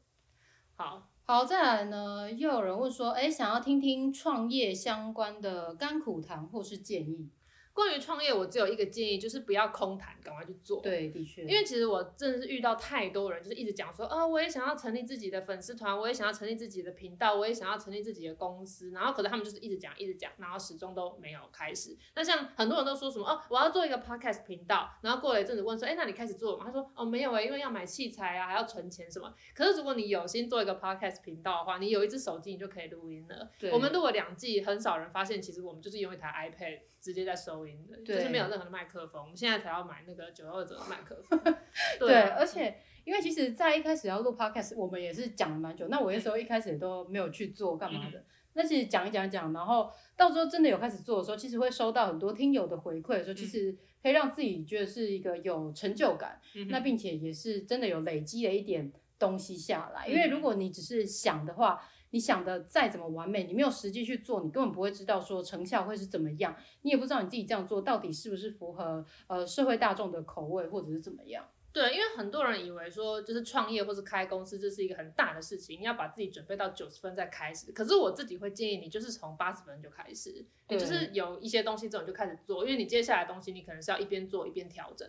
[0.75, 7.31] 好，好，再来呢，又有人问说，哎，想要听听创业相关的甘苦谈或是建议。
[7.79, 10.83] 关于创业，我只有一个建议，就是不要空谈，赶快去做。
[10.83, 21.97] 对，的确，因为其实我真的是遇到太多人，就是一直讲说，啊、哦，我也想要成立自己的粉丝团，我也想要成立自己的频道，我也想要成立自己的公司，然后可是他们就是一直讲，一直讲，然后始终都没有开始。
[22.17, 26.65] 那像很多人都说什么，哦，我要做一个 podcast 频道，然后过了一阵子问说，哎，那你开始做了吗？
[26.67, 29.33] 他说，哦，没有哎，因为要买器材啊，还要存钱什么。
[29.55, 33.49] 可是如果你有心做一个 podcast 频道的话，你有一只手机，你就可以录音了。
[33.57, 39.23] 对，我们录了两季，很少人发现，其实我们就是用一台 iPad 直接在收音的，就是没有任何的麦克风。
[39.23, 41.39] 我们现在才要买那个九二折的麦克风。
[41.99, 45.89] 对，对，而且因为其实，在一开始要录 podcast，我们也是讲了蛮久。
[45.89, 48.19] 那我那时候一开始也都没有去做干嘛的。
[48.19, 56.41] 嗯、那其实讲一讲讲，然后到时候真的有开始做的时候，其实会收到很多听友的回馈，说其实可以让自己觉得是一个有成就感。
[56.57, 60.07] 嗯、那并且也是真的有累积了一点东西下来。
[60.07, 61.81] 嗯、因为如果你只是想的话，
[62.11, 66.57] 你想的再怎么完美，你没有实际去做，你根本不会知道说成效会是怎么样。
[66.83, 71.47] 你也不知道你自己这样做到底是不是符合呃社会大众的口味，或者是怎么样。
[71.71, 77.71] 对，因为很多人以为说就是创业或是开公司，这是一个很大的事情，你要把自己准备到九十分再开始。
[77.73, 85.09] 可是我自己会建议你，就是从八十分就开始，你就是有一些东西这种就开始做，因为你接下来的东西你可能是要一边做一边调整。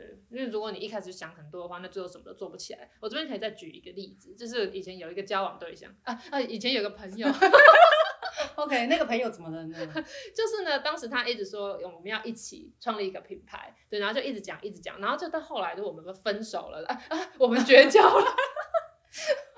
[0.00, 2.90] 对，因为如果你一开始想很多的话，那最后什么都做不起来。
[3.00, 7.28] 我这边可以再举一个例子，就是以前有一个交往对象啊啊，以前有个朋友，
[8.56, 9.76] OK，那个朋友怎么了呢？
[10.34, 18.24] 就是呢，当时他一直说我们要一起创立一个品牌，对，然后就一直讲一直讲，然后就到后来就我们都分手了啊啊，我们绝交了。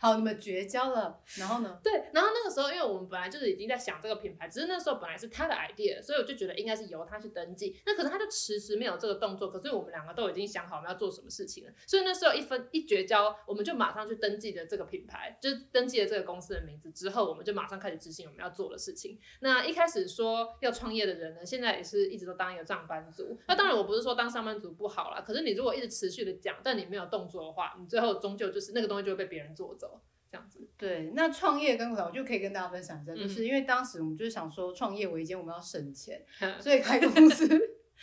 [0.00, 1.78] 好，你们绝交了，然后呢？
[1.84, 7.78] 对，然后那个时候，因为我们本来就是已经在想这个品牌，只是那时候本来是他的 idea，所以我就觉得应该是由他去登记。
[7.84, 19.18] 那可是他就迟迟没有这个动作，可是我们两个都已经想好我们要做什么事情了，所以那时候一分一绝交，我们就马上去登记的这个品牌，就是登记了这个公司的名字之后，我们就马上开始执行我们要做的事情。
[19.40, 23.38] 那一开始说要创业的人呢，现在也是一直都当一个上班族。
[23.46, 29.89] 那当然我不是说当上班族不好啦，可是你如果一直持续的讲，但你没有动作的话，你最后终究就是那个东西就会被别人做走。
[30.30, 36.24] 这样子，对，那创业跟我就可以跟大家分享一下，就是因为当时我们就是想说创业维艰，我们要省钱，
[36.60, 37.48] 所以开公司。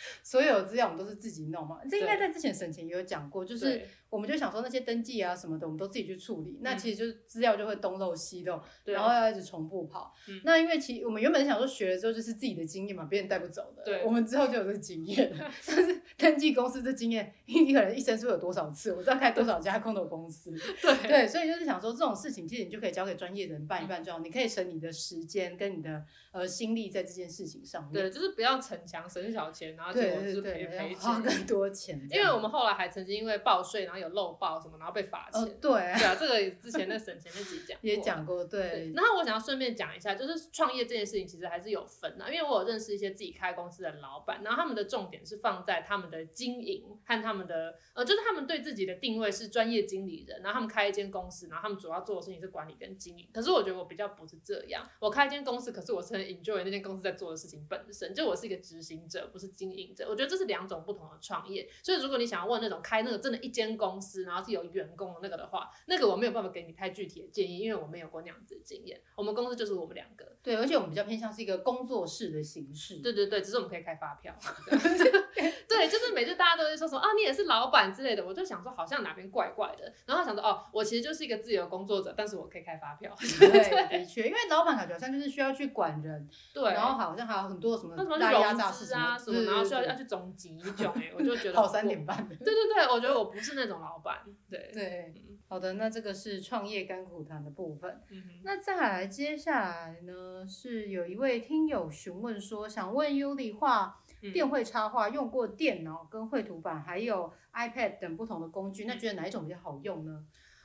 [0.22, 10.14] 所有资料我们都是自己弄嘛，这应该在之前省钱也有讲过，就是我们就想说那些登记啊什么的，我们都自己去处理，那其实就是资料就会东漏西漏，然后要一直重复跑。
[10.44, 13.82] 那因为其实我们原本想说学了之后就是自己的经验嘛，别人带不走的。
[13.84, 15.30] 对，我们之后就有这个经验，
[15.66, 18.92] 但是登记公司这经验，你可能一生是会有多少次？
[18.94, 20.52] 我知道开多少家空投公司。
[20.80, 27.92] 对对，所以就是想说这种事情，其实你就可以交给专业的人办一办就好，你可以省你的时间跟你的呃心力在这件事情上面。
[27.92, 29.92] 对，就是不要逞强省小钱，然后。
[29.98, 32.06] 对对对，要花更多钱。
[32.10, 35.44] 因为我们后来还曾经因为报税，然后有漏报什么，然后被罚钱。
[35.60, 38.44] 对，对啊，这个之前那省钱那集讲也讲过。
[38.44, 38.92] 对。
[38.94, 53.26] 然后我想要顺便讲一下，就是创业这件事情其实还是有分的，因为我有认识一些自己开公司的老板，然后他们的重点是放在他们的经营和他们的呃，就是他们对自己的定位是专业经理人，然后他们开一间公司，然后他们主要做的事情是管理跟经营。
[53.32, 60.06] 可是我觉得我比较不是这样，我开一间公司，可是我是很 enjoy 那间公司在做的事情本身，就我是一个执行者，不是经营者。
[60.06, 60.58] 我觉得这是两。
[60.58, 69.00] 两种不同的创业，所以如果你想要问那种开那个真的一间公司，然后是有员工的那个的话，那个我没有办法给你太具体的建议，因为我没有过那样子的经验。
[69.14, 72.96] 我们公司就是我们两个，对，而且我们比较偏向是一个工作室的形式。
[72.96, 74.34] 对对对，只是我们可以开发票。
[75.68, 83.14] 对，就是每次大家都会说什么啊，你也是老板之类的，我就想说好像哪边怪怪的，然后想说哦，我其实就是一个自由工作者，但是我可以开发票。
[83.38, 83.48] 对，
[83.98, 92.16] 的确，因为老板感觉好像就是需要去管人，对，然后好像还有很多什么大压榨事啊什么，然后需要要去总结一种，哎，我就觉得 跑三点半。
[92.28, 94.18] 对对对，我觉得我不是那种老板。
[94.50, 95.14] 对对，
[95.48, 98.00] 好的，那这个是创业甘苦谈的部分。
[98.42, 104.00] 那再来接下来呢，是有一位听友询问说，想问 Yuli 画。
[104.32, 110.24] 电绘插画用过电脑跟绘图板，还有 iPad 等不同的工具，那觉得哪一种比较好用呢？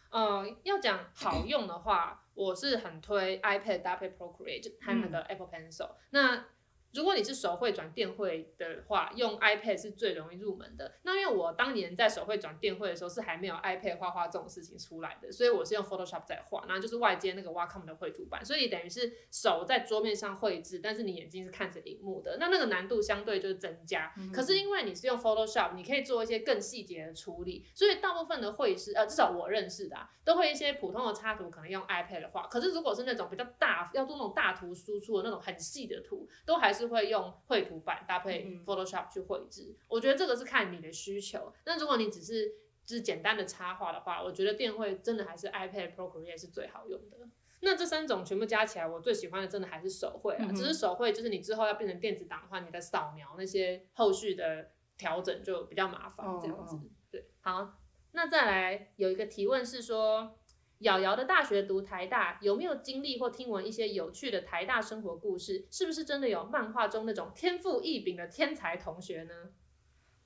[0.10, 5.88] 呃，要讲好 用的话，我是很推 iPad 搭配 Procreate 和那个 Apple Pencil。
[5.88, 6.46] 嗯、那
[6.94, 10.94] 如果你是手绘转电绘的话，用 iPad 是最容易入门的。
[11.04, 24.14] 那因为我当年在手绘转电绘的时候，是还没有 iPad 画画这种事情出来的，所以我是用 Photoshop 在画，然后就是外接那个 Wacom 的绘图板，所以等于是手在桌面上绘制，但是你眼睛是看着荧幕的，那那个难度相对就是增加。
[24.18, 37.64] 嗯、可是因为你是用 Photoshop，你可以做一些更细节的处理，所以大部分的绘师，呃，至少我认识的啊，都会一些普通的插图可能用 iPad 画，可是如果是那种比较大，要做那种大图输出的那种很细的图，都还是会用绘。
[37.64, 41.52] 图板搭配 Photoshop 去绘制，嗯、我觉得这个是看你的需求。
[41.66, 42.50] 那如果你只是
[42.86, 47.18] 就是简单的插画的话，我觉得电绘真的还是 iPad Procreate 是最好用的。
[47.62, 50.46] 那这三种全部加起来，我最喜欢的真的还是手绘啊。
[50.50, 56.76] 嗯、只是手绘就是你之后要变成电子档的话，你的扫描那些后续的调整就比较麻烦，这样子。
[56.76, 57.80] 哦哦对，好，
[58.12, 60.38] 那再来有一个提问是说，
[60.80, 65.66] 瑶瑶的大学读台大，有没有经历或听闻一些有趣的台大生活故事？
[65.72, 69.34] 是不是真的有漫画中那种天赋异禀的天才同学呢？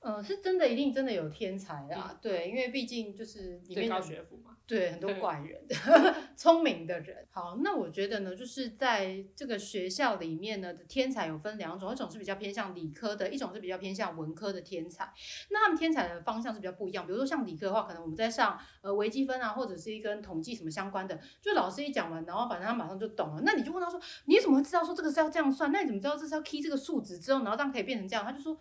[0.08, 2.10] 嗯，是真的，一定真的有天才啊！
[2.10, 5.60] 嗯、对，因为毕竟就是里面高学府嘛，对，很多怪人，
[6.34, 7.26] 聪明的人。
[7.30, 15.12] 好，那我觉得呢，就是在这个学校里面呢，的天才有分两种，一种是比较偏向理科的，一种是比较偏向文科的天才。
[15.50, 17.04] 那他们天才的方向是比较不一样。
[17.06, 23.42] 比如说像理科的话，可能我们在上呃微积分啊，或者是一跟统计什么相关的，就老师一讲完，然后反正他马上就懂了。
[23.44, 25.70] 那你就问他说，你怎么会知道说这个是要这样算？
[25.70, 28.24] 那你怎么知道这是要 key 这个数值之后，然后这样可以变成这样？
[28.24, 28.58] 他就说。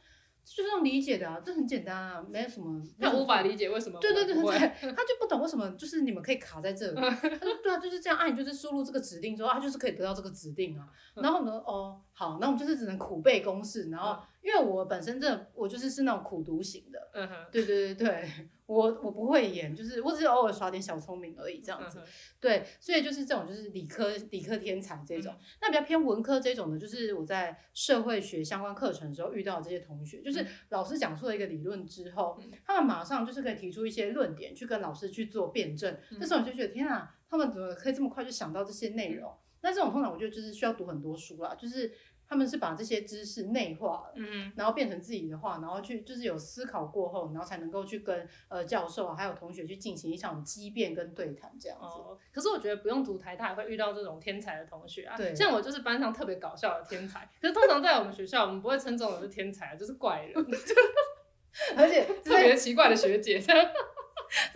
[0.56, 2.82] 就是这种理解的啊，这很简单啊，没有什么。
[3.00, 4.00] 他无法理解为什么。
[4.00, 4.60] 对对对对，
[4.94, 6.96] 他就不懂为什么，就是你们可以卡在这里。
[7.00, 10.88] 他说对啊，就是这样，按、啊、你就是输入这个指令之后，他就是可以得到这个指令啊。
[11.16, 14.18] 然后呢，哦，好，那我们就是只能苦背公式，然后。
[14.48, 18.30] 因为我本身真的，我就是是那种苦读型的，嗯哼，对对对对，
[18.66, 22.06] 我我不会演，就是我只是偶尔耍点小聪明而已，这样子，嗯、
[22.40, 39.30] 对，所以就是这种就是理科理科天才这种，嗯、那比较偏文科这种的，就是我在社会学相关课程的时候遇到这些同学，就是老师讲出了一个理论之后，嗯、他们马上就是可以提出一些论点去跟老师去做辩证，这时候我就觉得天啊，他们怎么可以这么快就想到这些内容？
[39.60, 41.92] 那这种通常我觉得就是需要读很多书啦，就是。
[42.30, 51.86] 他们是把这些知识内化了，嗯嗯，然后变成自己的话，然后去就是有思考过后，然后才能够去跟呃教授啊，还有同学去进行一场激辩跟对谈这样子。
[51.86, 55.16] 哦，可是我觉得不用读台大也会遇到这种天才的同学啊。
[55.16, 60.34] 对，像我就是班上特别搞笑的天才，可是通常在我们学校，我们不会称这种人是天才，就是怪人，
[61.78, 63.54] 而且特别奇怪的学姐， 这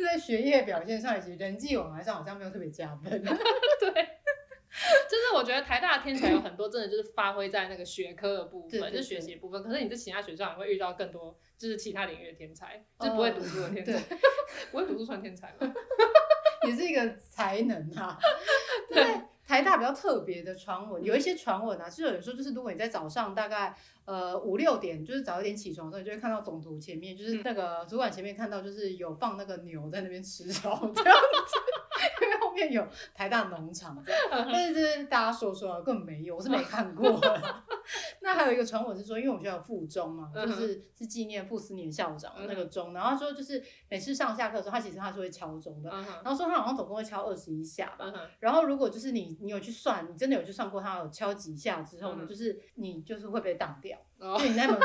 [0.03, 3.09] 在学业表现上以及人际往来上好像没有特别加分。
[3.23, 4.20] 对。
[5.09, 9.61] 就是我觉得台大的天才有很多，真的就是发挥在那个学科的部分，就是学习部分。
[9.61, 14.17] 可是你在其他学校你会遇到更多，就是其他领域的天才，就是不会读书的天才。
[14.71, 15.73] 不会读书算天才吗？
[16.67, 18.17] 也是一个才能啊。
[18.89, 31.80] 对，台大比较特别的传闻，有一些传闻啊，其实有时候就是如果你在早上大概呃五六点，就是早一点起床的时候，你就会看到总图前面，就是那个主管前面看到就是有放那个牛在那边吃草这样子。
[32.51, 32.85] 后面有
[33.15, 33.97] 台大农场，
[34.29, 37.17] 但是这大家说说根本没有，我是没 看过。
[38.21, 48.13] 那还有一个传闻是说，因为我们学校有附中嘛，就是是纪念傅斯年校长那个钟，然后说就是每次上下课的时候，他其实他是会敲钟的，然后说他好像总共会敲二十一下吧。
[48.39, 54.77] 然后如果就是你你有去算，你真的有去算过他有敲几下之后呢，就是你就是会被挡掉，就你那门。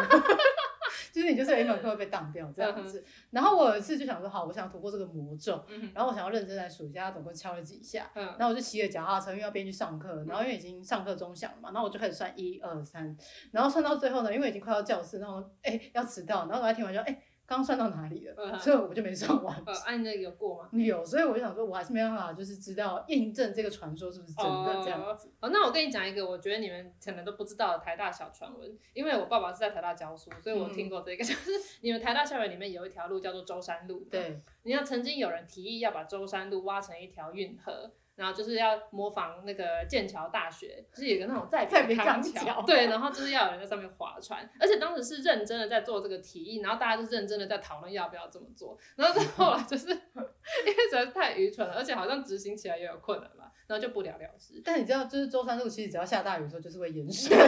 [1.17, 13.17] 就是你就是有一门课会被挡掉这样子，然后我有一次就想说，好，我想突破这个魔咒，然后我想要认真来数一下他总共敲了几下，然后我就骑着脚踏车，因为要边去上课，然后因为已经上课钟响了嘛，然后我就开始算一二三，
[13.51, 17.05] 然后算到最后呢，因为已经快到教室，然后哎、欸、要迟到，然后我还听完就哎。
[17.07, 18.35] 欸刚算到哪里了？
[18.37, 19.63] 嗯、所以我就没算完。
[19.65, 20.69] 呃，按那个有过吗？
[20.73, 25.33] 有，所以我就想说，我还是没办法，就是知道印证这个传说是不是真的这样子。
[25.41, 31.51] 哦，那我跟你讲一个，我觉得你们可能都不知道的台大小传闻，因为我爸爸是在台大教书，所以我听过这个，嗯、 就是
[31.83, 34.01] 你们台大校园里面有一条路叫做舟山路。
[34.11, 37.93] 对，你要曾经有人提议要把舟山路挖成一条运河。
[38.17, 54.61] 然后就是要模仿那个剑桥大学，就是有个那种在在康桥，对，然后就是要有人在上面划船，而且当时是认真的在做这个提议，然后大家就认真的在讨论要不要这么做，然后后来就是 因为实在是太愚蠢了，而且好像执行起来也有困难嘛，然后就不了了之。
[54.65, 57.37] 但你知道，就是舟山路其实只要下大雨的时候就是会淹水。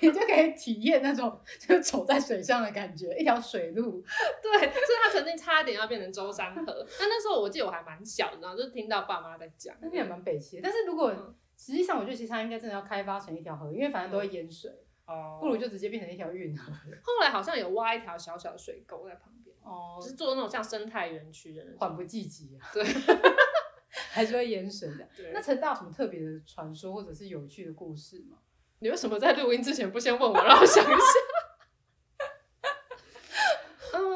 [0.00, 4.02] 你就可以体验那种就是走在水上的感觉，一条水路。
[4.42, 6.86] 对，所以他曾经差点要变成舟山河。
[6.98, 10.60] 但那时候我记得我还蛮小的，然后就听到爸妈在讲，那边也蛮北七。
[10.60, 11.12] 但是如果
[11.56, 14.70] 实际上，我觉得其实它应该真的要开发成一条河，因为反正都会淹水。
[15.06, 15.38] 哦。
[15.40, 16.72] 不如就直接变成一条运河。
[17.02, 19.56] 后来好像有挖一条小小的水沟在旁边。
[19.62, 19.98] 哦。
[20.00, 21.64] 就是做那种像生态园区的。
[21.78, 22.70] 缓不济急啊。
[22.72, 22.84] 对。
[24.10, 25.08] 还是会淹水的。
[25.32, 28.38] 那陈大有什么特别的传说或者是有趣的故事吗？
[28.80, 31.02] 你为什么在录音之前不先问我，让我想一下？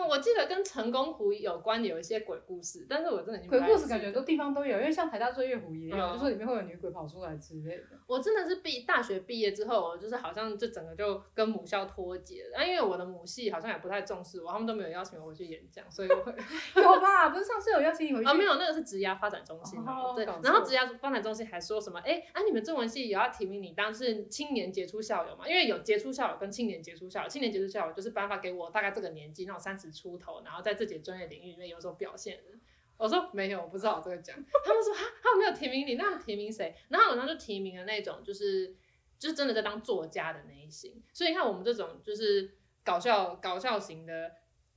[0.08, 7.82] 我记得跟成功湖有关的有一些鬼故事，但是我真的已经鬼故事感觉很多地方都有，因为像台大醉月湖也有，嗯、就说里面会有女鬼跑出来之类的。
[8.06, 16.32] 我真的是毕大学毕业之后，我就是好像就整个就跟母校脱节了，啊，因为我的母系好像也不太重视我，他们都没有邀请我回去演讲，所以我会
[16.80, 17.30] 有吧？
[17.30, 18.28] 不是上次有邀请你回去？
[18.28, 20.24] 啊，没有，那个是职涯发展中心嘛，哦、对。
[20.24, 21.98] 然后职涯发展中心还说什么？
[22.00, 25.48] 哎、欸，啊，你们中文系也要提名你当是青年杰出校友嘛？
[25.48, 32.58] 因为有杰出校友跟青年杰出校友，青年杰出校友就是颁发给我大概这个年纪，那种三十出头，然后在自己的专业领域里面有所表现的，
[32.96, 34.36] 我说没有，我不知道我这个奖。
[34.64, 36.74] 他们说哈，他们没有提名你，那提名谁？
[36.88, 38.76] 然后我就提名了那种就是
[39.18, 41.02] 就是真的在当作家的那一型。
[41.12, 44.32] 所以你看我们这种就是搞笑搞笑型的。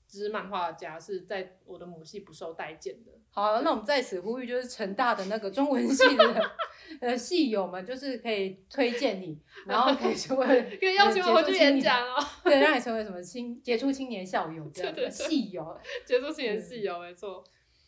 [0.07, 3.13] 之漫画家是在我的母系不受待见的。
[3.33, 6.51] 好，那我们在此呼吁，就是成大的那个中文系的
[6.99, 10.45] 呃系友们，就是可以推荐你，然后可以成为，
[10.79, 12.21] 可以邀请我回去演讲哦。
[12.43, 17.43] 对，让你成为什么青杰出青年校友这样 的系友，杰出青年系友，没错。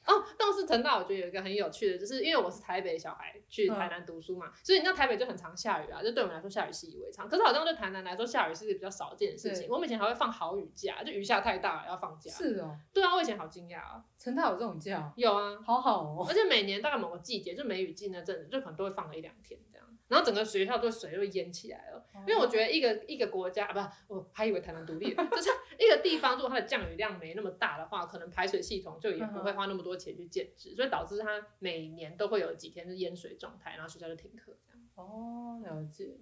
[0.06, 7.30] 哦，倒是腾大，我觉得有一个很有趣的，就是因为我是台北小孩去台南读书嘛，嗯、所以你知道台北就很常下雨啊，就对我们来说下雨习以为常。
[7.30, 9.68] 可是好像对台南来说，下雨是一个比较少见的事情。
[9.70, 12.32] 我们以前还会放好雨假，就雨下太大了要放假。
[12.32, 12.78] 是哦。
[12.94, 15.12] 对啊，我以前好惊讶啊，成大有这种假？
[15.16, 16.26] 有啊，好好哦。
[16.28, 19.60] 而且每年大概某个季节，就梅雨季那阵子，就可能都会放个一两天。
[20.08, 25.50] 然后整个学校都水就会淹起来了，因为我觉得一个一个国家啊，不，我还以为台南独立， 就是
[25.80, 34.88] 一个地方，如果它的降雨量没那么大的话，可能排水系统就也不会花那么多钱去建置，所以导致它每年都会有几天是淹水状态，然后学校就停课这样。
[34.96, 36.20] 哦，了解。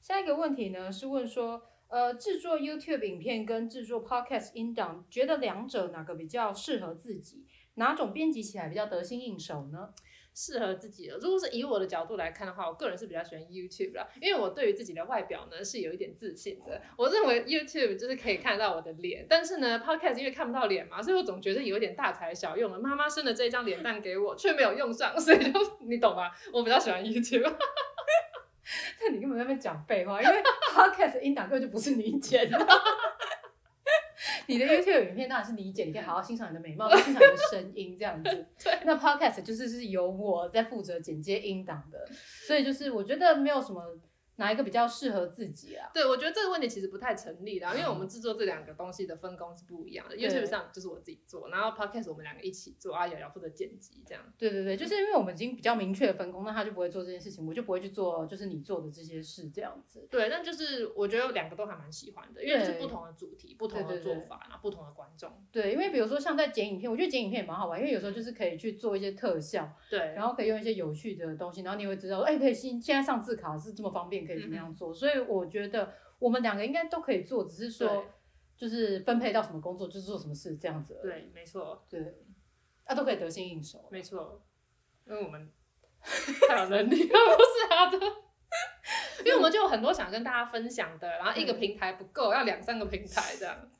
[0.00, 7.46] 下一个问题呢是问说，呃，制作 YouTube 影片跟制作 Podcast 音档，觉得两者哪个比较适合自己？
[7.76, 9.92] 哪种编辑起来比较得心应手呢？
[10.34, 16.80] 适合自己的，如果是以我的角度来看的话，我个人是比较喜欢 YouTube 啦，因为我对于自己的外表呢是有一点自信的。
[16.96, 22.78] 我认为 YouTube 就是可以看到我的脸，但是呢，Podcast 因为看不到脸嘛，所以我总觉得有点大材小用了。
[22.78, 26.30] 妈妈生的这一张脸蛋给我，却没有用上，所以就 你懂吗？
[26.52, 27.54] 我比较喜欢 YouTube。
[29.00, 32.58] 但你根本在那边讲废话，因为 Podcast 音档根本就不是你剪的。
[34.48, 38.30] 你的 YouTube 影片当然是你剪，你可以好好欣赏你的美貌， 欣赏你的声音这样子。
[38.62, 42.06] 对，那 Podcast 就是是由我在负责剪接音档的，
[42.46, 43.82] 所以就是我觉得没有什么。
[44.36, 45.90] 哪一个比较适合自己啊？
[45.94, 50.16] 对，我觉得这个问题其实不太成立的，因为我们制作这两个东西的分工是不一样的。
[50.16, 54.22] YouTube 上就是我自己做，然后 Podcast 我们两个一起做，啊，瑶瑶负责剪辑这样。
[54.36, 60.06] 对对对，就是因为我们已经比较明确的分工，那他就不会做这件事情，我就不会去做，就是你做的这些事这样子。
[60.10, 65.30] 对，但就是我觉得两个都还蛮喜欢的，因为是不同的主题、不同的做法，然后不同的观众。
[65.52, 74.92] 对，因为比如说像在剪影片，我觉得剪影片也蛮好玩，因为有时候就是可以去做一些特效，对，然后可以用一些有趣的东西，然后你会知道，哎，可以现现在上字卡是这么方便，可以怎么样做。
[74.92, 78.04] 所以我觉得我们两个应该都可以做，只是说
[78.56, 80.98] 就是分配到什么工作就做什么事这样子。
[81.02, 82.14] 对，没错，对，
[82.84, 84.42] 啊都可以得心应手，没错，
[85.06, 85.50] 因为我们
[86.48, 87.98] 太有能力了， 不是他的，
[89.24, 93.70] 因为我们就有很多想跟大家分享的，然后一个平台不够，要两三个平台这样。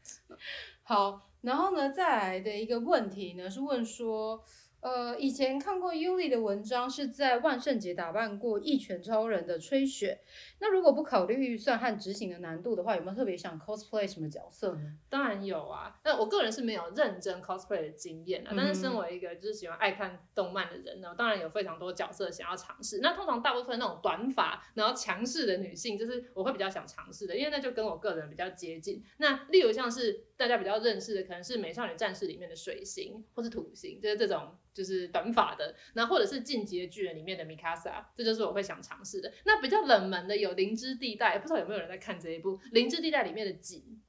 [0.82, 4.44] 好，然后呢，再来的一个问题呢是问说。
[4.84, 10.20] 呃，以前看过 Yuli 的文章，是在万圣节打扮过一拳超人的吹雪。
[10.60, 14.92] 那如果不考虑预算和执行的难度的话，有没有特别想 cosplay 什么角色呢？
[15.08, 18.52] 当然有啊，那我个人是没有认真 cosplay 的经验啊。
[18.54, 23.00] 但是身为一个就是喜欢爱看动漫的人呢，当然有非常多角色想要尝试。
[23.00, 29.02] 那通常大部分那种短发然后强势的女性，就是我会比较想尝试的，因为那就跟我个人比较接近。
[29.16, 34.56] 那例如像是大家比较认识的，可能是美少女战士里面的水星或是土星，就是这种。
[34.74, 39.32] 就是短发的，那或者是进击的巨人里面的米卡萨，这就是我会想尝试的。
[39.46, 44.02] 那比较冷门的有灵芝地带，不知道有没有人在看这一部灵芝地带里面的景，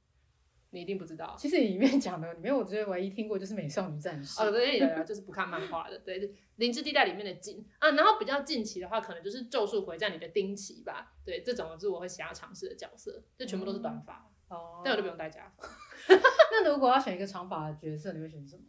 [0.70, 1.36] 你一定不知道。
[1.38, 4.42] 其实里面讲的里面，我觉得唯一听过就是美少女战士。
[4.42, 5.96] 哦，对，有有，就是不看漫画的。
[6.00, 11.14] 对，灵芝地带里面的景啊，然后比较近期的话，可能就是咒术回战里的丁奇吧。
[11.24, 14.28] 对，这种是我会想要尝试的角色，就全部都是短发。
[14.48, 15.68] 哦、嗯，这样我就不用戴假发。
[16.52, 18.62] 那如果要选一个长发的角色，你会选什么？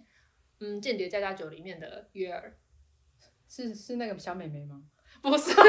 [0.60, 2.58] 嗯，间谍家家酒里面的约尔，
[3.48, 4.84] 是是那个小美眉吗？
[5.22, 5.52] 不是。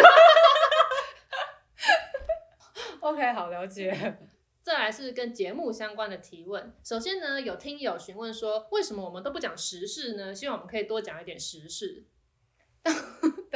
[3.01, 4.19] OK，好，了解。
[4.61, 6.75] 再来是跟节目相关的提问。
[6.85, 10.35] 首先呢，有听友询问说，为什么我们都不讲时事呢？
[10.35, 12.05] 希望我们可以多讲一点时事。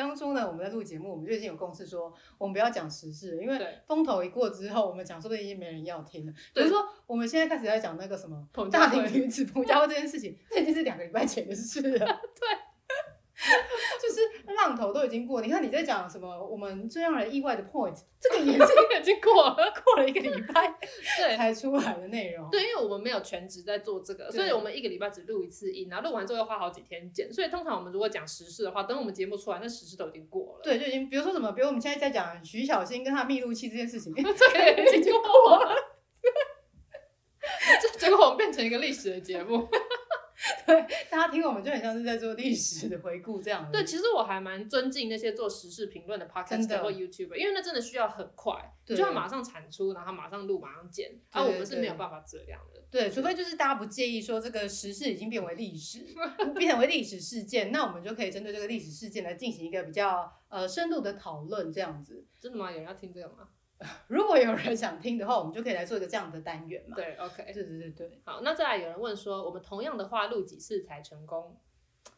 [0.03, 6.32] 当初呢，我们在录节目，我们就已经有共识说，我们不要讲时事，因为风头一过之后，我们讲说不定已经没人要听了。
[6.53, 11.98] 比如说，我们现在开始在讲那个什么大龄女子彭佳慧这件事情，那已经是两个礼拜前的事了。
[12.34, 12.72] 对。
[14.01, 16.47] 就是浪头都已经过，你看你在讲什么？
[16.47, 18.64] 我们最让人意外的 point，这个也是
[19.01, 20.74] 已经过了， 过了一个礼拜，
[21.18, 22.49] 对，才出来的内容。
[22.51, 27.32] 对，因为我们没有全职在做这个，所以我们一个礼拜只录一次音，然后录完之后要花好几天剪。
[27.32, 30.61] 所以通常我们如果讲时事的话，等我们节目出来，那时事都已经过了。
[30.62, 35.74] 对，就已经，比如说什么，比如我们现在在讲徐小新跟他密录器这件事情， 对，已经过了。
[37.99, 39.68] 结果我们变成一个历史的节目。
[40.66, 40.80] 对，
[41.11, 43.68] 大家听我们就很像是在做历史的回顾这样。
[43.70, 52.80] 对，其实我还蛮尊敬那些做时事评论的 podcast 或 YouTuber，因为那真的需要很快，就要马上产出，然后马上录，马上剪，而我们是没有办法这样的。
[52.90, 56.01] 对，除非就是大家不介意说这个时事已经变为历史，
[56.57, 62.24] 变成为历史事件，那我们就可以针对这个历史事件来进行一个比较呃深度的讨论，这样子。
[62.40, 62.70] 真的吗？
[62.70, 63.49] 有人要听这个吗？
[64.09, 66.97] 如果有人想听的话，我们就可以来做一个这样的单元嘛。
[66.97, 68.20] 对，OK，对对对对。
[68.24, 71.57] 好，那再来有人问说，我们同样的话录几次才成功？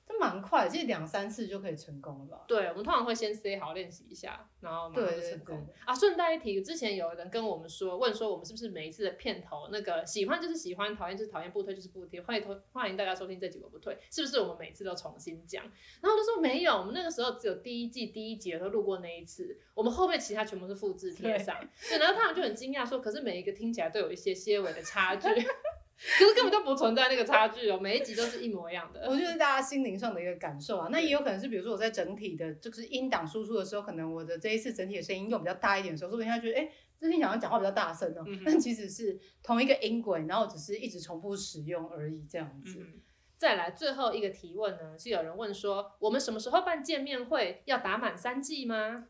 [0.07, 2.45] 这蛮快，其实两三次就可以成功了吧？
[2.47, 5.67] 对，我们通常会先 say 好练习一下，然后马上就成功。
[5.87, 15.65] 啊，顺带一提，之前有人跟我们说，问说我们是不是每一次的片头那个喜欢就是喜欢，讨厌就是讨厌，不推就是不推，欢迎欢迎大家收听这集我不推，是不是我们每次都重新讲？
[16.03, 21.57] 然后就说没有，我们那个时候只有第一季第一集的时候录过那一次，我们后面其他全部是复制贴上。
[21.89, 25.29] 对，然后他们就很惊讶说，可是每一个听起来都有一些些微的差距。
[26.19, 29.09] 可是根本就不存在那个差距哦，每一集都是一模一样的。
[29.09, 43.01] 我觉得大家心灵上的一个感受啊，那也有可能是，比如说我在整体的，就是音档输出的时候，可能我的这一次整体的声音用比较大一点的时候，说不定他觉得，哎、欸，这听起来讲话比较大声哦、喔，嗯、但其实是同一个音轨，然后只是一直重复使用而已，这样子、嗯。
[43.37, 47.63] 再来最后一个提问呢，是有人问说，我们什么时候办见面会？
[47.67, 49.07] 要打满三季吗？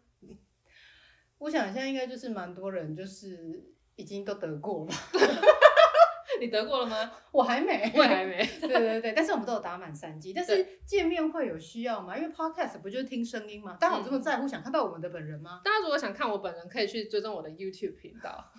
[1.39, 4.95] 我想现在应该就是蛮多人就是已经都得过吧。
[6.41, 7.13] 你得过了吗？
[7.33, 8.45] 我还没，我还没。
[8.61, 10.33] 对对对，但是我们都有打满三剂。
[10.33, 12.17] 但是见面会有需要吗？
[12.17, 13.77] 因为 podcast 不就是听声音吗？
[13.81, 15.61] 大家有这么在乎，想看到我们的本人吗？
[15.65, 18.53] 大家如果想看我本人，可以去追踪我的 YouTube 频道，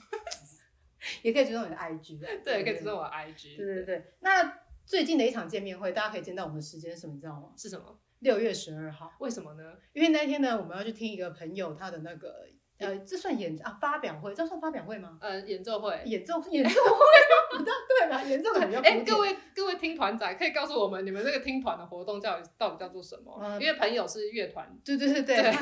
[1.24, 2.20] 也可以追踪我的 IG。
[2.44, 3.58] 对，可以追踪我的 IG。
[3.58, 4.06] 对对对。
[4.22, 7.14] 那最近的一场见面会，大家可以见到我们的时间是什么？
[7.14, 7.50] 你知道吗？
[7.58, 8.00] 是什么？
[8.20, 9.14] 六月十二号。
[9.20, 9.74] 为什么呢？
[9.94, 12.48] 因为那天呢，我们要去听一个朋友他的那个。
[12.78, 15.18] 呃，这算演啊发表会，这算发表会吗？
[15.22, 18.22] 呃，演奏会，演奏演奏会， 对吧？
[18.24, 18.82] 演奏会比较。
[18.82, 23.58] 哎，各位各位听团仔，可以告诉我们你们这个听团的活动叫到底叫做什么？
[23.62, 24.68] 因为朋友是乐团。
[24.84, 25.58] 对对对对，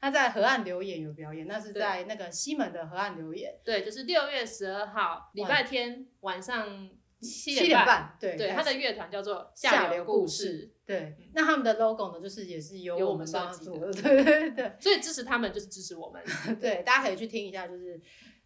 [0.00, 3.52] 他在河岸留言有表演，那是在那个西门的河岸留言。
[3.64, 6.88] 对，就是六月十二号礼拜天晚上
[7.22, 8.14] 七点半。
[8.20, 10.70] 对对，他的乐团叫做下流故事。
[10.84, 16.22] 对，那他们的 logo 呢，就是也是由我们帮他做的，对对对，所以支持他们就是支持我们。
[16.60, 17.98] 对，大家可以去听一下，就是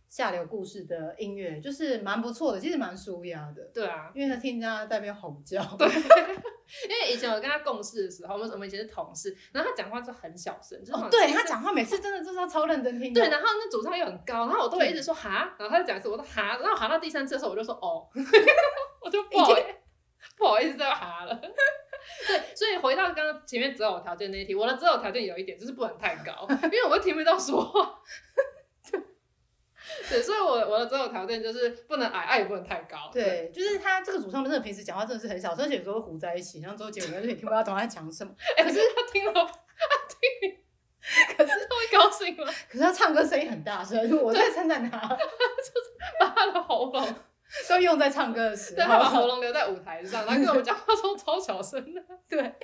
[0.09, 3.64] 下流故事的音乐，就是蛮不错的，其实蛮舒压的。
[3.74, 5.64] 对啊，因为他听人家在那边吼叫。
[5.77, 5.89] 对，
[6.88, 13.12] 因为以前我跟他共事的时候，我们我们以前是同事，然后他讲话是很小声，就是哦，对他讲话每次真的就是要超认真听。
[13.12, 18.08] 对，然后那主唱又很高，然后我都会一直说哈，然后他就讲一次，我说哈，然后哈到第三次的时候，我就说哦，
[19.00, 19.54] 我就不好
[20.36, 21.34] 不好意思再哈了。
[22.28, 28.00] 对，所以回到刚刚前面择偶条件那一题，我的择偶条件有一点就是不能太高，因为我会听不到说话。
[30.09, 33.11] 对，所以我我的择偶条件就是不能矮，矮也不能太高。
[33.12, 38.32] 对，就是他这个主唱真的平时讲话真的是很小声，而且有时候糊在一起，像周杰伦，而且听不到他在讲什么。
[38.57, 39.42] 哎，可是他听了，他
[40.09, 40.57] 听，
[41.36, 42.44] 可是他会高兴吗？
[42.68, 45.90] 可是他唱歌声音很大声，我在称赞他， 就是
[46.20, 47.14] 把他的喉咙。
[47.68, 52.03] 都用在唱歌的时候，对，他把喉咙留在舞台上，然后跟我们讲话都超小声的。
[52.28, 52.55] 对，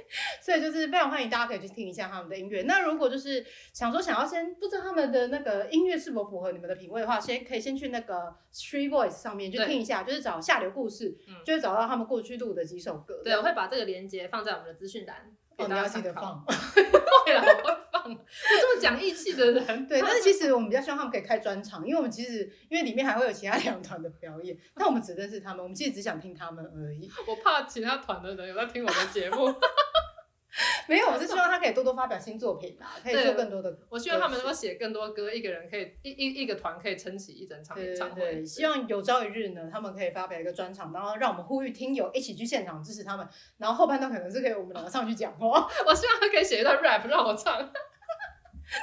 [0.40, 2.62] 所以就是非常欢迎大家可以去听一下他们的音乐。
[2.62, 13.20] 那如果就是想说想要先不知道他们的那个音乐是否符合你们的品味的话，先可以先去那个 Street Voice 上面去听一下，就是找下流故事，嗯、就会找到他们过去录的几首歌。
[13.22, 15.32] 对，我会把这个链接放在我们的资讯栏。
[15.58, 16.44] 哦，你要记得放。
[17.24, 18.12] 对了，我会放。
[18.12, 18.16] 我
[18.60, 20.00] 这么讲义气的人，对。
[20.00, 27.10] 但是其实我们比较希望他们可以开专场，因为我们其实因为里面还会有其他两团的表演，但我们只认识他们，我们其实只想听他们而已。
[27.26, 29.54] 我怕其他团的人有在听我的节目。
[30.86, 33.74] 没有，我是希望他可以多多发表新作品啊，可以做更多的。
[33.88, 38.20] 我希望他们能够写更多歌，一个人可以一一一个团可以撑起一整场演唱会。
[38.20, 43.26] 对，希望有朝一日呢，他们可以发表一个专场，然后让我们呼吁听友一起去现场支持他们。
[43.56, 45.66] 然后后半段可能是可以我们两个上去讲话。
[45.86, 47.72] 我希望他可以写一段 rap 让我唱。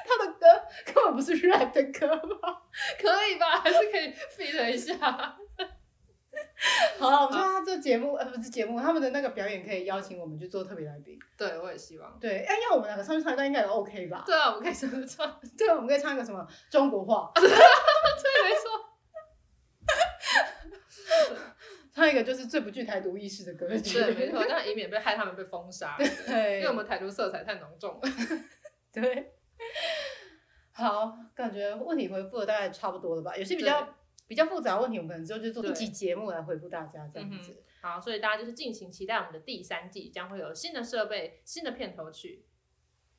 [0.05, 0.45] 他的歌
[0.85, 2.07] 根本不是 rap 的歌
[2.37, 2.61] 吧？
[2.99, 3.59] 可以吧？
[3.59, 4.97] 还是可以 fit 一下。
[6.97, 11.17] 好了，我们说他这节目呃不是节目，他们的那个表演可以邀请我们去做特别来宾。
[11.37, 12.17] 对，我也希望。
[12.19, 14.23] 对，哎，要我们两个上去唱一段应该也 OK 吧？
[14.25, 15.39] 对啊，我们可以上去唱。
[15.57, 17.31] 对，我们可以唱一个什么中国话？
[17.35, 18.69] 对，没错。
[21.93, 23.99] 唱一个就是最不具台独意识的歌曲。
[23.99, 25.97] 对，没错，这样以免被害他们被封杀。
[25.97, 28.01] 对，因为我们台独色彩太浓重了。
[28.93, 29.33] 对。
[30.79, 33.35] 好，感觉问题回复的大概差不多了吧？
[33.37, 33.95] 有些比较。
[34.29, 37.51] 比较复杂的问题，我们可能之后就做一集节目来回复大家这样子。
[37.51, 37.55] 嗯。
[37.81, 42.45] 好，所以大家就是敬请期待我们的第三季，将会有新的设备、新的片头曲。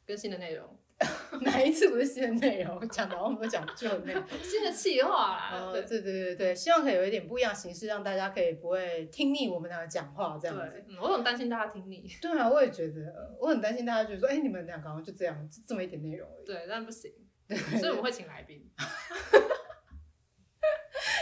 [0.06, 0.78] 跟新的内容。
[1.42, 2.78] 哪一次不是新的内容？
[2.90, 5.50] 讲的我们讲旧的内容， 新的企划啦。
[5.52, 10.84] 呃，对对对对，希望可以有一点不一样的形式，让大家可以不会听腻我们两个讲话这样子。
[10.88, 12.06] 嗯，我很担心大家听腻。
[12.22, 16.46] 对啊，我也觉得，我很担心大家觉得说，哎，你们两个好像就这样，这么一点内容而已。
[16.46, 17.12] 对，但不行。
[17.50, 18.64] 对，所以我们会请来宾。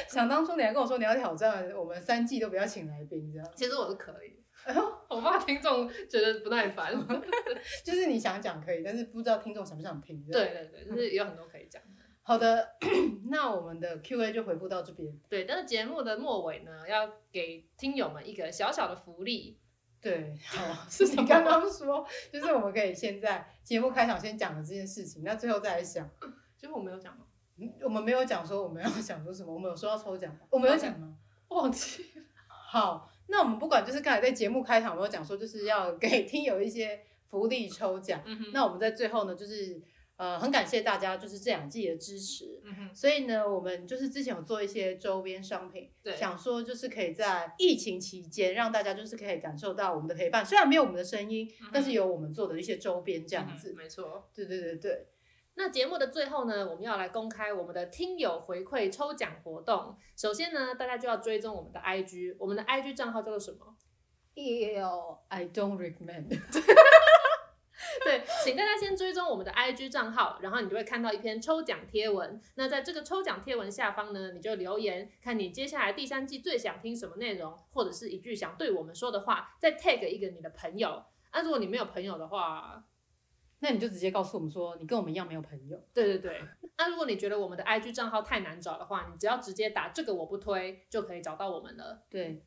[0.09, 4.37] 想当初你还跟我说你要挑战我们三季都不要请来宾这样，其实我是可以。
[5.09, 6.93] 我怕听众觉得不耐烦，
[7.85, 10.23] 就是你想讲可以，但是不知道听众想不想听。
[10.31, 11.81] 对对对，就是有很多可以讲。
[12.23, 12.77] 好的，
[13.31, 15.19] 那我们的 Q&A 就回复到这边。
[15.31, 19.59] 对，但是节目的末尾呢，要给听友们一个小小的福利。
[20.01, 26.09] 对，好， 是你刚刚说，就是我们可以现在节目开场先讲的这件事情，那最后再来想。
[26.57, 27.25] 结果我没有讲吗？
[27.83, 30.41] 我们没有讲说我们要讲说什么，我们有说要抽奖吗？
[30.51, 31.17] 我们有讲吗？
[31.49, 32.05] 忘记。
[32.49, 33.11] 好。
[33.31, 38.23] 那我们不管，就是刚才在节目开场，我们有讲说就是要给听友一些福利抽奖。
[38.25, 39.79] 嗯、那我们在最后呢，就是
[40.19, 42.61] 呃很感谢大家就是这两季的支持。
[42.65, 53.73] 嗯、哼所以呢，我们就是之前有做一些周边商品，对想说就是可以在疫情期间让大家就是可以感受到我们的陪伴，虽然没有我们的声音，嗯、但是有我们做的一些周边这样子。
[53.73, 55.07] 嗯、没错，对对对对。
[55.55, 59.97] 那节目的最后呢，我们要来公开我们的听友回馈抽奖活动。
[60.17, 63.77] 首先呢，大家就要追踪我们的 IG，我们的 IG 账号叫做什么
[64.37, 66.29] ？Eel I don't recommend。
[68.05, 72.41] 对，请大家先追踪我们的 IG 账号，然后你就会看到一篇抽奖贴文。
[72.55, 81.05] 那在这个抽奖贴文下方呢，你就留言，看你接下来第三季最想听什么内容，或者是一句想对我们说的话，再 tag 一个你的朋友。
[81.33, 82.85] 那、啊、如果你没有朋友的话，
[83.61, 85.79] 那你就直接告诉我们说，你跟我们一样没有朋友。
[85.93, 86.41] 对对对。
[86.77, 92.05] 那如果你觉得我们的 IG 账号太难找的话，你只要直接打这个我不推就可以找到我们了。
[92.09, 92.45] 对。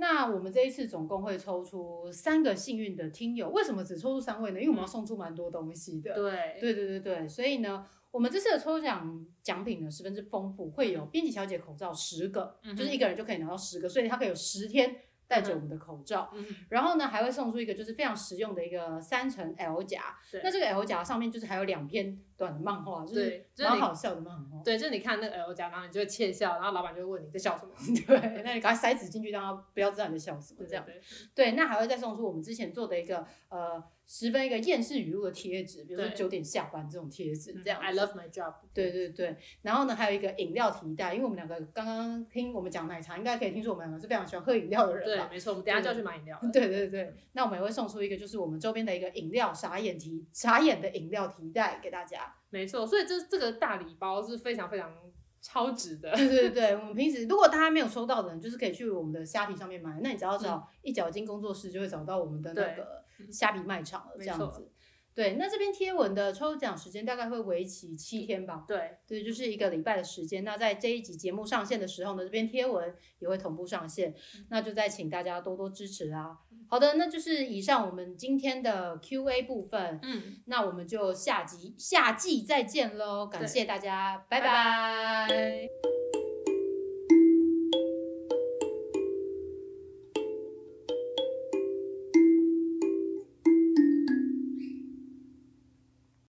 [0.00, 3.50] 那我们这一次总共会抽出三个幸运的听友。
[3.50, 4.58] 为什么只抽出三位呢？
[4.58, 6.14] 因为我们要送出蛮多东西的。
[6.14, 6.58] 对。
[6.58, 7.28] 对对对对。
[7.28, 14.96] 所以呢，我们这次的抽奖奖品呢十分之丰富，会有编辑小姐口罩十个，嗯、就是一个人就可以拿到十个，所以它可以有十天。
[15.30, 20.02] 戴着我们的口罩，嗯、然后呢，还会送出一个就是非常实用的一个三层 L 夹。
[20.42, 24.62] 那这个 L 夹上面就是还有两篇短的漫画，就是蛮好笑的漫画。
[24.64, 27.72] 对，就是你看那个 L 夹，然后你就会窃笑，然后老板就会问你在笑什么。
[28.06, 30.64] 对，那你赶快塞纸进去，让他不要知道你在笑什么。
[30.66, 30.82] 这样。
[31.34, 33.84] 对，那还会再送出我们之前做的一个呃。
[34.12, 37.80] 十分一个厌世语录的贴纸，比如说九点下班这种贴纸，这样。
[37.80, 38.52] I love my job。
[38.74, 45.04] 对对对，然后呢，还有一个饮料提袋，因为我们两个刚刚听我们讲奶茶，应该可以听出我们两个是非常喜欢喝饮料的人。
[45.04, 46.36] 对，没错，我们等下就要去买饮料。
[46.52, 52.29] 对对对，那我们也会送出一个，就是我们周边的一个饮料傻眼提傻眼的饮料提袋给大家。
[52.50, 54.92] 没错，所以这这个大礼包是非常非常
[55.40, 56.10] 超值的。
[56.16, 64.70] 对对对，我们平时如果大家没有收到的人，就是可以去我们的虾皮上面买，那你只要找一脚金工作室，就会找到我们的那个虾皮卖场了，这样子。
[65.20, 68.64] 对，那这篇贴文的抽奖时间大概会为期七天吧？
[68.66, 70.42] 对，对，就是一个礼拜的时间。
[70.44, 74.12] 那在这一集节目上线的时候呢，这篇贴文也会同步上线。
[74.12, 76.38] 嗯、那就再请大家多多支持啊。
[76.70, 80.00] 好的，那就是以上我们今天的 Q&A 部分。
[80.02, 83.26] 嗯，那我们就下集下季再见喽！
[83.26, 84.46] 感谢大家，拜拜。
[84.46, 86.09] 拜拜。